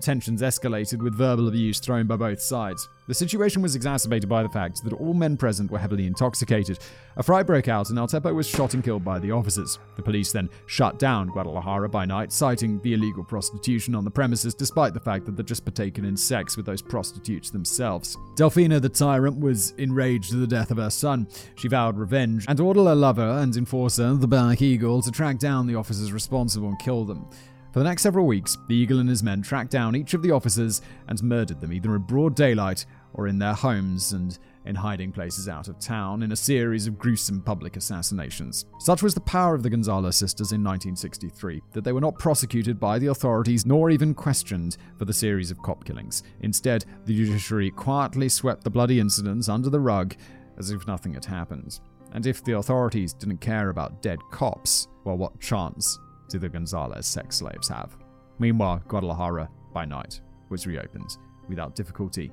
[0.00, 2.88] tensions escalated with verbal abuse thrown by both sides.
[3.08, 6.80] The situation was exacerbated by the fact that all men present were heavily intoxicated.
[7.16, 9.78] A fight broke out, and El Tepo was shot and killed by the officers.
[9.94, 14.54] The police then shut down Guadalajara by night, citing the illegal prostitution on the premises,
[14.54, 18.16] despite the fact that they'd just partaken in sex with those prostitutes themselves.
[18.34, 21.28] Delfina, the tyrant, was enraged at the death of her son.
[21.54, 25.68] She vowed revenge and ordered her lover and enforcer, the Black Eagle, to track down
[25.68, 27.28] the officers responsible and kill them.
[27.76, 30.30] For the next several weeks, the Eagle and his men tracked down each of the
[30.30, 32.86] officers and murdered them either in broad daylight
[33.16, 36.98] or in their homes and in hiding places out of town in a series of
[36.98, 38.66] gruesome public assassinations.
[38.78, 42.78] Such was the power of the Gonzalez sisters in 1963 that they were not prosecuted
[42.78, 46.22] by the authorities nor even questioned for the series of cop killings.
[46.40, 50.14] Instead, the judiciary quietly swept the bloody incidents under the rug
[50.58, 51.80] as if nothing had happened.
[52.12, 55.98] And if the authorities didn't care about dead cops, well, what chance
[56.28, 57.96] do the Gonzalez sex slaves have.
[58.38, 61.16] Meanwhile, Guadalajara, by night, was reopened
[61.48, 62.32] without difficulty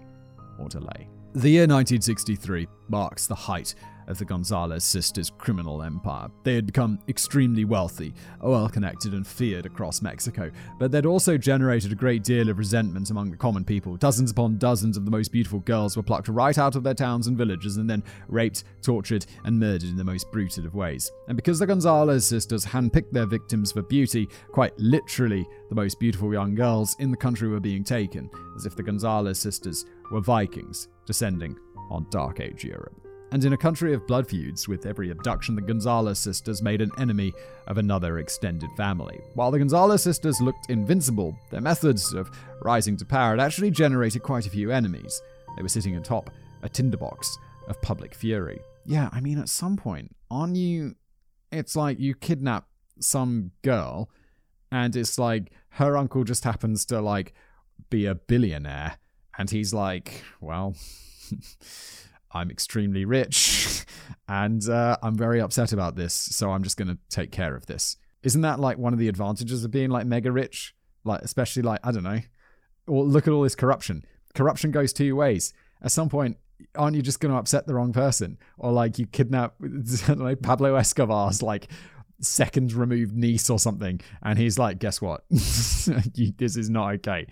[0.60, 1.10] or delay.
[1.36, 3.74] The year 1963 marks the height
[4.08, 6.28] of the Gonzalez sisters' criminal empire.
[6.44, 11.92] They had become extremely wealthy, well connected, and feared across Mexico, but they'd also generated
[11.92, 13.98] a great deal of resentment among the common people.
[13.98, 17.28] Dozens upon dozens of the most beautiful girls were plucked right out of their towns
[17.28, 21.12] and villages and then raped, tortured, and murdered in the most brutal of ways.
[21.28, 26.32] And because the Gonzalez sisters handpicked their victims for beauty, quite literally, the most beautiful
[26.34, 30.88] young girls in the country were being taken, as if the Gonzalez sisters were Vikings
[31.06, 31.58] descending
[31.90, 33.03] on Dark Age Europe
[33.34, 36.92] and in a country of blood feuds, with every abduction, the Gonzalez sisters made an
[37.00, 37.34] enemy
[37.66, 39.20] of another extended family.
[39.34, 42.30] While the Gonzalez sisters looked invincible, their methods of
[42.62, 45.20] rising to power had actually generated quite a few enemies.
[45.58, 46.30] They were sitting atop
[46.62, 48.60] a tinderbox of public fury.
[48.86, 50.94] Yeah, I mean, at some point, aren't you.
[51.52, 52.68] It's like you kidnap
[53.00, 54.12] some girl,
[54.72, 57.34] and it's like her uncle just happens to, like,
[57.90, 59.00] be a billionaire,
[59.40, 60.76] and he's like, well.
[62.34, 63.86] I'm extremely rich
[64.28, 67.66] and uh, I'm very upset about this, so I'm just going to take care of
[67.66, 67.98] this.
[68.24, 70.74] Isn't that like one of the advantages of being like mega rich?
[71.04, 72.22] Like, especially like, I don't know.
[72.88, 74.06] Or look at all this corruption.
[74.34, 75.54] Corruption goes two ways.
[75.82, 76.38] At some point,
[76.76, 78.38] aren't you just going to upset the wrong person?
[78.58, 81.68] Or like you kidnap, know, Pablo Escobar's like
[82.22, 84.00] second removed niece or something.
[84.22, 85.24] And he's like, guess what?
[85.30, 87.28] this is not okay.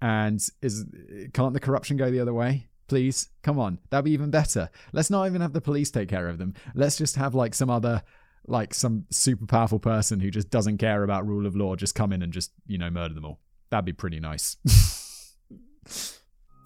[0.00, 0.86] And is
[1.34, 2.69] can't the corruption go the other way?
[2.90, 3.30] Please.
[3.42, 4.68] Come on, that'd be even better.
[4.92, 6.54] Let's not even have the police take care of them.
[6.74, 8.02] Let's just have like some other,
[8.48, 12.12] like some super powerful person who just doesn't care about rule of law just come
[12.12, 13.38] in and just, you know, murder them all.
[13.70, 14.56] That'd be pretty nice.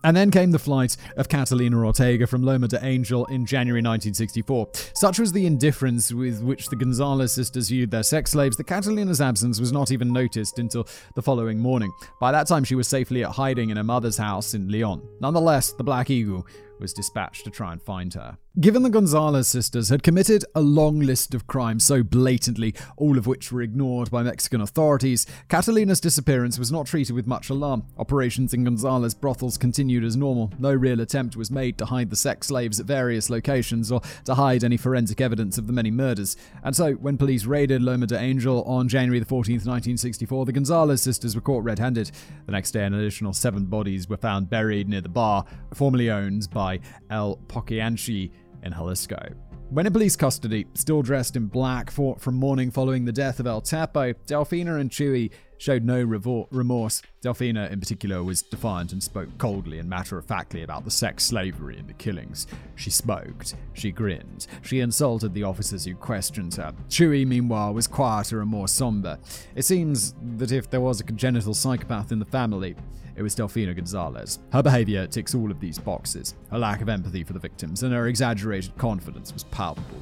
[0.04, 4.68] And then came the flight of Catalina Ortega from Loma de Angel in January 1964.
[4.94, 9.22] Such was the indifference with which the Gonzalez sisters viewed their sex slaves that Catalina's
[9.22, 11.90] absence was not even noticed until the following morning.
[12.20, 15.02] By that time, she was safely at hiding in her mother's house in Leon.
[15.20, 16.46] Nonetheless, the Black Eagle
[16.78, 18.36] was dispatched to try and find her.
[18.60, 23.26] Given the Gonzalez sisters had committed a long list of crimes so blatantly, all of
[23.26, 27.82] which were ignored by Mexican authorities, Catalina's disappearance was not treated with much alarm.
[27.98, 30.52] Operations in Gonzalez brothels continued as normal.
[30.56, 34.36] No real attempt was made to hide the sex slaves at various locations or to
[34.36, 36.36] hide any forensic evidence of the many murders.
[36.62, 41.34] And so, when police raided Loma de Angel on January 14, 1964, the Gonzalez sisters
[41.34, 42.12] were caught red-handed.
[42.46, 46.48] The next day, an additional seven bodies were found buried near the bar, formerly owned
[46.52, 46.78] by
[47.10, 48.30] El Poquianchi
[48.64, 49.34] in Jalisco.
[49.70, 53.46] When in police custody, still dressed in black for, from mourning following the death of
[53.46, 57.00] El Chapo, Delfina and Chuy showed no revor- remorse.
[57.22, 61.24] Delfina, in particular, was defiant and spoke coldly and matter of factly about the sex
[61.24, 62.46] slavery and the killings.
[62.76, 66.72] She smoked, she grinned, she insulted the officers who questioned her.
[66.88, 69.18] Chuy, meanwhile, was quieter and more somber.
[69.54, 72.76] It seems that if there was a congenital psychopath in the family,
[73.16, 74.40] it was Delfina Gonzalez.
[74.52, 76.34] Her behavior ticks all of these boxes.
[76.50, 80.00] Her lack of empathy for the victims and her exaggerated confidence was palpable.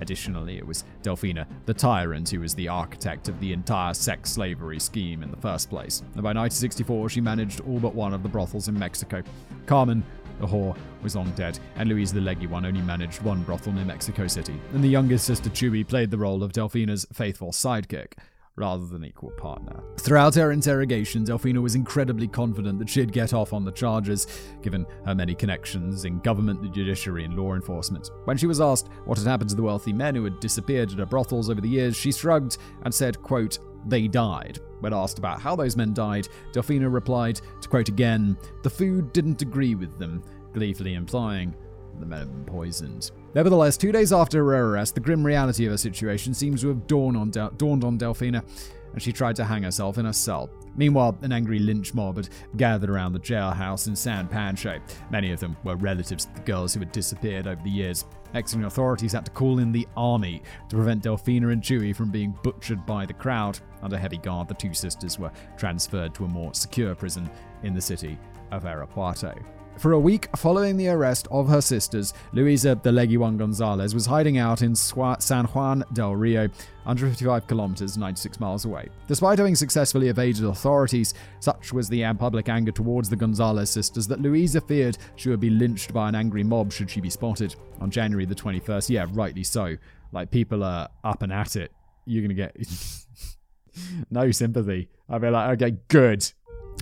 [0.00, 4.80] Additionally, it was Delfina, the tyrant, who was the architect of the entire sex slavery
[4.80, 6.00] scheme in the first place.
[6.00, 9.22] And by 1964, she managed all but one of the brothels in Mexico.
[9.66, 10.02] Carmen,
[10.40, 13.84] the whore, was long dead, and Louise the leggy one only managed one brothel near
[13.84, 14.60] Mexico City.
[14.72, 18.14] And the youngest sister, Chuy, played the role of Delfina's faithful sidekick
[18.56, 19.82] rather than equal partner.
[19.98, 24.26] Throughout her interrogation, Delfina was incredibly confident that she'd get off on the charges,
[24.62, 28.10] given her many connections in government, the judiciary, and law enforcement.
[28.24, 30.98] When she was asked what had happened to the wealthy men who had disappeared at
[30.98, 34.58] her brothels over the years, she shrugged and said, quote, they died.
[34.80, 39.42] When asked about how those men died, Delfina replied, to quote again, the food didn't
[39.42, 40.22] agree with them,
[40.52, 41.54] gleefully implying
[41.98, 43.10] the men had been poisoned.
[43.34, 46.86] Nevertheless, two days after her arrest, the grim reality of her situation seems to have
[46.86, 48.44] dawned on, Del- dawned on Delfina,
[48.92, 50.50] and she tried to hang herself in her cell.
[50.76, 54.78] Meanwhile, an angry lynch mob had gathered around the jailhouse in San Pancho.
[55.10, 58.04] Many of them were relatives of the girls who had disappeared over the years.
[58.34, 62.36] Mexican authorities had to call in the army to prevent Delfina and Chuy from being
[62.42, 63.58] butchered by the crowd.
[63.82, 67.30] Under heavy guard, the two sisters were transferred to a more secure prison
[67.62, 68.18] in the city
[68.50, 69.42] of Irapuato.
[69.78, 74.38] For a week following the arrest of her sisters, Luisa de Leguian Gonzalez was hiding
[74.38, 76.42] out in San Juan del Rio,
[76.84, 78.88] 155 kilometers, 96 miles away.
[79.08, 84.20] Despite having successfully evaded authorities, such was the public anger towards the Gonzalez sisters that
[84.20, 87.56] Luisa feared she would be lynched by an angry mob should she be spotted.
[87.80, 89.76] On January the 21st, yeah, rightly so.
[90.12, 91.72] Like, people are up and at it.
[92.04, 92.56] You're going to get
[94.10, 94.90] no sympathy.
[95.08, 96.30] I'd be like, okay, good.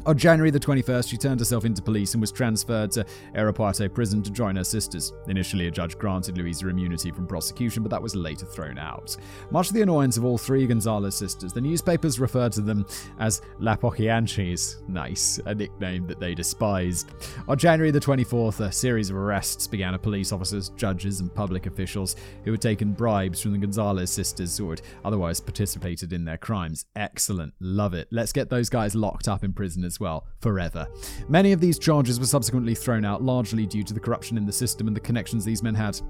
[0.07, 4.23] On January the 21st, she turned herself into police and was transferred to Irapuato prison
[4.23, 5.13] to join her sisters.
[5.29, 9.15] Initially, a judge granted Luisa immunity from prosecution, but that was later thrown out.
[9.51, 12.87] Much to the annoyance of all three Gonzalez sisters, the newspapers referred to them
[13.19, 14.89] as La Poquianchis.
[14.89, 17.11] Nice, a nickname that they despised.
[17.47, 21.67] On January the 24th, a series of arrests began of police officers, judges, and public
[21.67, 26.39] officials who had taken bribes from the Gonzalez sisters or had otherwise participated in their
[26.39, 26.87] crimes.
[26.97, 28.09] Excellent, love it.
[28.11, 30.87] Let's get those guys locked up in prison as well, forever.
[31.29, 34.53] Many of these charges were subsequently thrown out, largely due to the corruption in the
[34.53, 36.01] system and the connections these men had.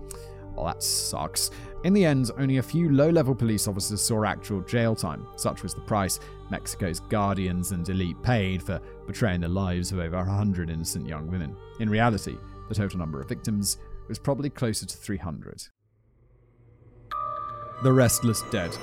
[0.55, 1.51] Well, that sucks.
[1.85, 5.27] In the end, only a few low level police officers saw actual jail time.
[5.37, 6.21] Such was the price
[6.51, 11.57] Mexico's guardians and elite paid for betraying the lives of over 100 innocent young women.
[11.79, 12.37] In reality,
[12.69, 13.79] the total number of victims
[14.09, 15.69] was probably closer to 300.
[17.83, 18.77] The Restless Dead.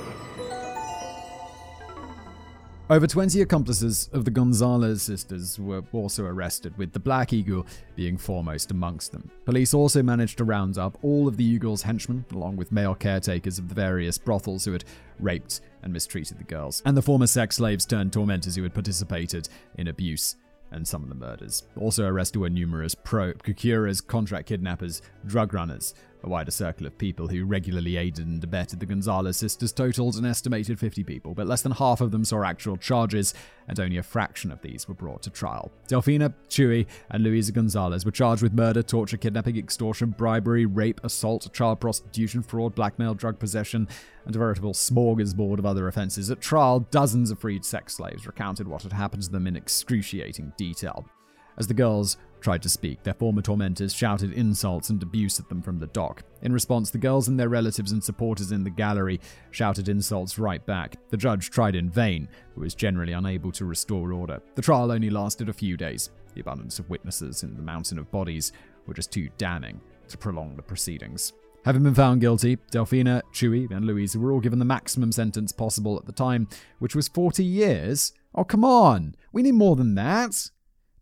[2.90, 7.66] Over 20 accomplices of the Gonzalez sisters were also arrested, with the Black Eagle
[7.98, 9.30] being foremost amongst them.
[9.44, 13.60] Police also managed to round up all of the Eagle's henchmen, along with male caretakers
[13.60, 14.86] of the various brothels who had
[15.20, 19.50] raped and mistreated the girls, and the former sex slaves turned tormentors who had participated
[19.78, 20.38] in abuse
[20.72, 21.64] and some of the murders.
[21.78, 27.28] Also arrested were numerous pro- procurers, contract kidnappers, drug runners, a wider circle of people
[27.28, 31.62] who regularly aided and abetted the Gonzalez sisters totaled an estimated 50 people, but less
[31.62, 33.34] than half of them saw actual charges,
[33.68, 35.72] and only a fraction of these were brought to trial.
[35.88, 41.52] Delfina, Chuy, and Luisa Gonzalez were charged with murder, torture, kidnapping, extortion, bribery, rape, assault,
[41.54, 43.88] child prostitution, fraud, blackmail, drug possession,
[44.26, 46.32] and a veritable smorgasbord of other offenses.
[46.32, 50.54] At trial, dozens of freed sex slaves recounted what had happened to them in excruciating
[50.58, 51.08] detail.
[51.58, 55.62] As the girls tried to speak, their former tormentors shouted insults and abuse at them
[55.62, 56.24] from the dock.
[56.42, 59.20] In response, the girls and their relatives and supporters in the gallery
[59.52, 60.98] shouted insults right back.
[61.10, 64.42] The judge tried in vain, but was generally unable to restore order.
[64.56, 66.12] The trial only lasted a few days.
[66.34, 68.52] The abundance of witnesses and the mountain of bodies
[68.86, 71.34] were just too damning to prolong the proceedings.
[71.66, 75.98] Having been found guilty, Delfina, Chuy, and Louise were all given the maximum sentence possible
[75.98, 76.48] at the time,
[76.80, 78.14] which was 40 years.
[78.34, 79.16] Oh, come on!
[79.34, 80.50] We need more than that!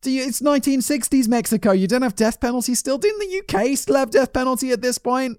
[0.07, 1.71] It's 1960s Mexico.
[1.71, 2.97] You don't have death penalty still.
[2.97, 5.37] Didn't the UK still have death penalty at this point?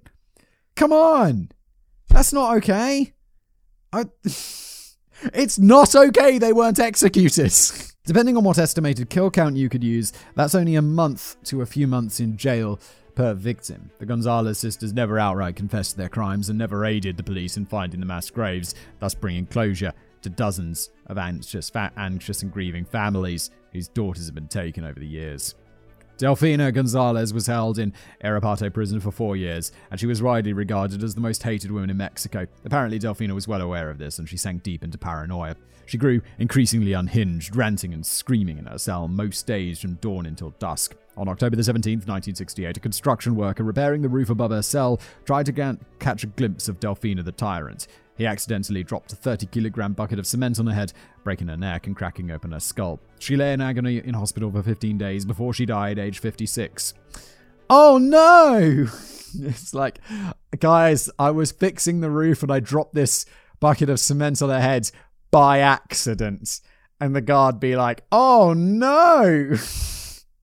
[0.75, 1.51] Come on.
[2.09, 3.15] That's not okay.
[3.93, 4.05] I,
[5.35, 7.53] it's not okay they weren't executed.
[8.05, 11.67] Depending on what estimated kill count you could use, that's only a month to a
[11.67, 12.79] few months in jail
[13.17, 13.91] per victim.
[13.99, 17.99] The Gonzalez sisters never outright confessed their crimes and never aided the police in finding
[17.99, 19.93] the mass graves, thus bringing closure
[20.23, 25.07] to dozens of anxious, anxious and grieving families whose daughters have been taken over the
[25.07, 25.55] years.
[26.19, 27.93] Delfina Gonzalez was held in
[28.25, 31.91] Irapuato prison for four years, and she was widely regarded as the most hated woman
[31.91, 32.47] in Mexico.
[32.65, 35.57] Apparently, Delfina was well aware of this, and she sank deep into paranoia.
[35.85, 40.51] She grew increasingly unhinged, ranting and screaming in her cell most days from dawn until
[40.59, 40.97] dusk.
[41.19, 45.47] On October the 17th, 1968, a construction worker repairing the roof above her cell tried
[45.47, 47.89] to ga- catch a glimpse of Delfina the tyrant.
[48.17, 50.93] He accidentally dropped a 30 kilogram bucket of cement on her head,
[51.23, 52.99] breaking her neck and cracking open her skull.
[53.19, 56.95] She lay in agony in hospital for 15 days before she died, age 56.
[57.69, 58.87] Oh no!
[59.39, 59.99] It's like,
[60.61, 63.27] guys, I was fixing the roof and I dropped this
[63.61, 64.91] bucket of cement on her head
[65.31, 66.61] by accident.
[67.01, 69.57] And the guard be like, oh no!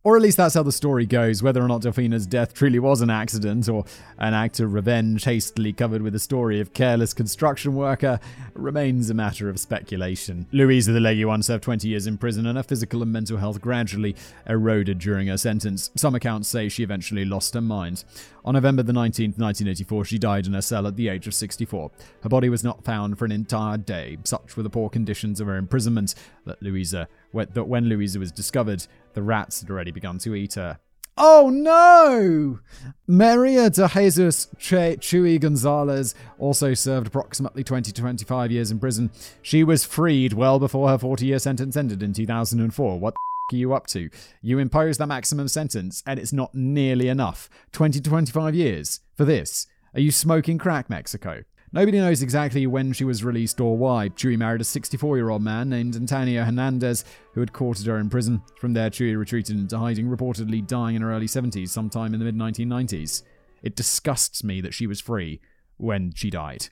[0.06, 1.42] Or at least that's how the story goes.
[1.42, 3.86] Whether or not Delfina's death truly was an accident or
[4.18, 8.20] an act of revenge hastily covered with a story of careless construction worker
[8.54, 10.46] remains a matter of speculation.
[10.52, 14.14] Luisa the Leguan served 20 years in prison and her physical and mental health gradually
[14.46, 15.90] eroded during her sentence.
[15.96, 18.04] Some accounts say she eventually lost her mind.
[18.44, 21.90] On November the 19th, 1984, she died in her cell at the age of 64.
[22.24, 24.18] Her body was not found for an entire day.
[24.26, 26.14] Such were the poor conditions of her imprisonment
[26.46, 30.80] that Luisa that when Luisa was discovered, the rats had already begun to eat her.
[31.16, 32.60] Oh no!
[33.06, 39.12] Maria de Jesus che Chuy Gonzalez also served approximately 20 to 25 years in prison.
[39.44, 43.00] She was freed well before her 40 year sentence ended in 2004.
[43.00, 44.10] What the are you up to?
[44.42, 47.50] You impose the maximum sentence and it's not nearly enough.
[47.74, 49.68] 20 to 25 years for this.
[49.94, 51.44] Are you smoking crack, Mexico?
[51.76, 54.10] Nobody knows exactly when she was released or why.
[54.10, 57.04] Chuy married a 64 year old man named Antonio Hernandez,
[57.34, 58.44] who had courted her in prison.
[58.60, 62.32] From there, Chuy retreated into hiding, reportedly dying in her early 70s, sometime in the
[62.32, 63.24] mid 1990s.
[63.64, 65.42] It disgusts me that she was free
[65.78, 66.68] when she died.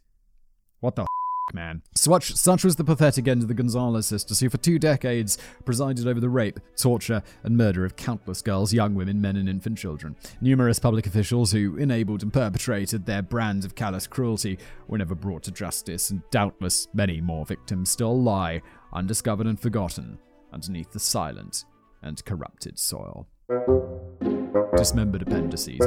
[0.82, 1.08] What the
[1.54, 1.82] man.
[1.96, 6.08] Such, such was the pathetic end of the Gonzalez sisters, who for two decades presided
[6.08, 10.16] over the rape, torture, and murder of countless girls, young women, men, and infant children.
[10.42, 15.44] Numerous public officials who enabled and perpetrated their brand of callous cruelty were never brought
[15.44, 18.62] to justice, and doubtless many more victims still lie
[18.94, 20.20] undiscovered and forgotten
[20.52, 21.66] underneath the silent
[22.04, 23.28] and corrupted soil.
[24.76, 25.82] Dismembered appendices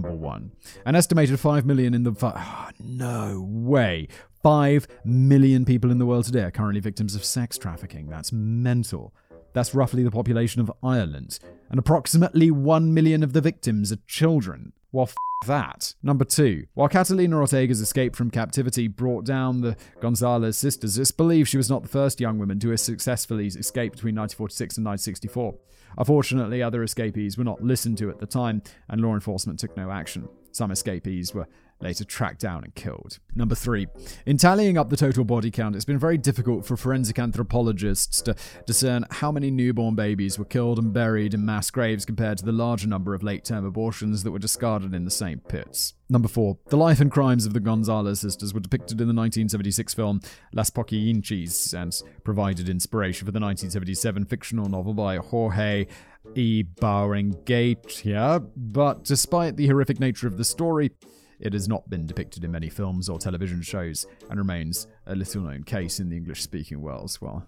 [0.00, 0.52] number one.
[0.86, 2.14] An estimated 5 million in the.
[2.22, 4.08] Oh, no way.
[4.42, 8.08] 5 million people in the world today are currently victims of sex trafficking.
[8.08, 9.12] That's mental.
[9.52, 11.40] That's roughly the population of Ireland.
[11.70, 14.72] And approximately 1 million of the victims are children.
[14.92, 15.94] Well, f- that.
[16.02, 21.48] Number two, while Catalina Ortega's escape from captivity brought down the Gonzalez sisters, it's believed
[21.48, 25.54] she was not the first young woman to have successfully escaped between 1946 and 1964.
[25.98, 29.90] Unfortunately, other escapees were not listened to at the time, and law enforcement took no
[29.90, 30.28] action.
[30.52, 31.48] Some escapees were
[31.80, 33.18] later tracked down and killed.
[33.34, 33.86] Number three,
[34.26, 38.34] in tallying up the total body count, it's been very difficult for forensic anthropologists to
[38.66, 42.52] discern how many newborn babies were killed and buried in mass graves compared to the
[42.52, 45.94] larger number of late term abortions that were discarded in the same pits.
[46.10, 49.94] Number four, the life and crimes of the Gonzalez sisters were depicted in the 1976
[49.94, 50.20] film
[50.54, 55.86] Las Poquianchis and provided inspiration for the 1977 fictional novel by Jorge
[56.34, 56.64] E.
[56.64, 58.48] Barrenechea.
[58.56, 60.92] But despite the horrific nature of the story,
[61.40, 65.42] it has not been depicted in many films or television shows and remains a little
[65.42, 67.16] known case in the English speaking world.
[67.20, 67.46] Well,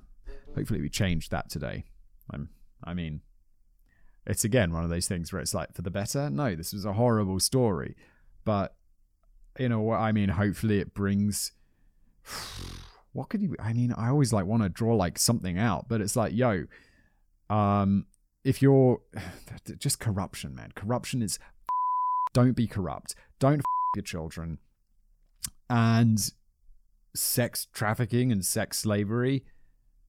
[0.54, 1.84] hopefully we change that today.
[2.32, 2.50] I'm,
[2.84, 3.20] I mean,
[4.26, 6.30] it's again one of those things where it's like for the better.
[6.30, 7.96] No, this was a horrible story,
[8.44, 8.74] but
[9.58, 11.52] you know, I mean, hopefully it brings.
[13.12, 13.56] What could you?
[13.58, 16.66] I mean, I always like want to draw like something out, but it's like, yo,
[17.48, 18.06] um,
[18.44, 19.00] if you're
[19.80, 21.40] just corruption, man, corruption is.
[22.32, 23.16] Don't be corrupt.
[23.40, 23.62] Don't
[23.94, 24.58] your children.
[25.68, 26.32] And
[27.14, 29.44] sex trafficking and sex slavery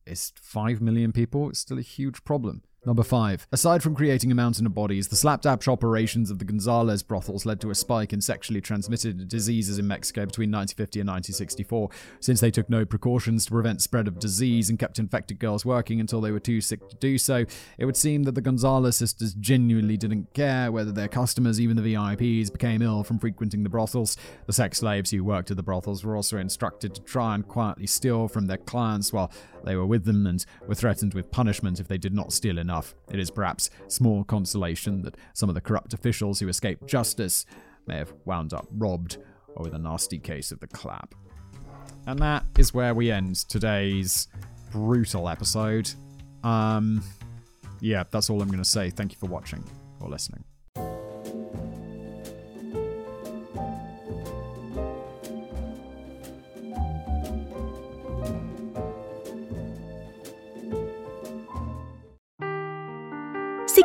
[0.06, 1.50] is 5 million people.
[1.50, 2.64] It's still a huge problem.
[2.84, 3.46] Number 5.
[3.52, 7.62] Aside from creating a mountain of bodies, the slapdash operations of the Gonzalez brothels led
[7.62, 11.90] to a spike in sexually transmitted diseases in Mexico between 1950 and 1964.
[12.22, 16.00] Since they took no precautions to prevent spread of disease and kept infected girls working
[16.00, 17.46] until they were too sick to do so,
[17.78, 21.84] it would seem that the Gonzalez sisters genuinely didn't care whether their customers, even the
[21.84, 24.18] VIPs, became ill from frequenting the brothels.
[24.48, 27.86] The sex slaves who worked at the brothels were also instructed to try and quietly
[27.86, 29.32] steal from their clients while
[29.64, 32.96] they were with them and were threatened with punishment if they did not steal enough.
[33.12, 37.46] It is perhaps small consolation that some of the corrupt officials who escaped justice
[37.86, 39.18] may have wound up robbed
[39.56, 41.14] or with a nasty case of the clap.
[42.08, 44.28] And that is where we end today's
[44.72, 45.92] brutal episode.
[46.44, 47.04] Um,
[47.82, 48.90] yeah, that's all I'm going to say.
[48.90, 49.64] Thank you for watching
[50.00, 50.44] or listening.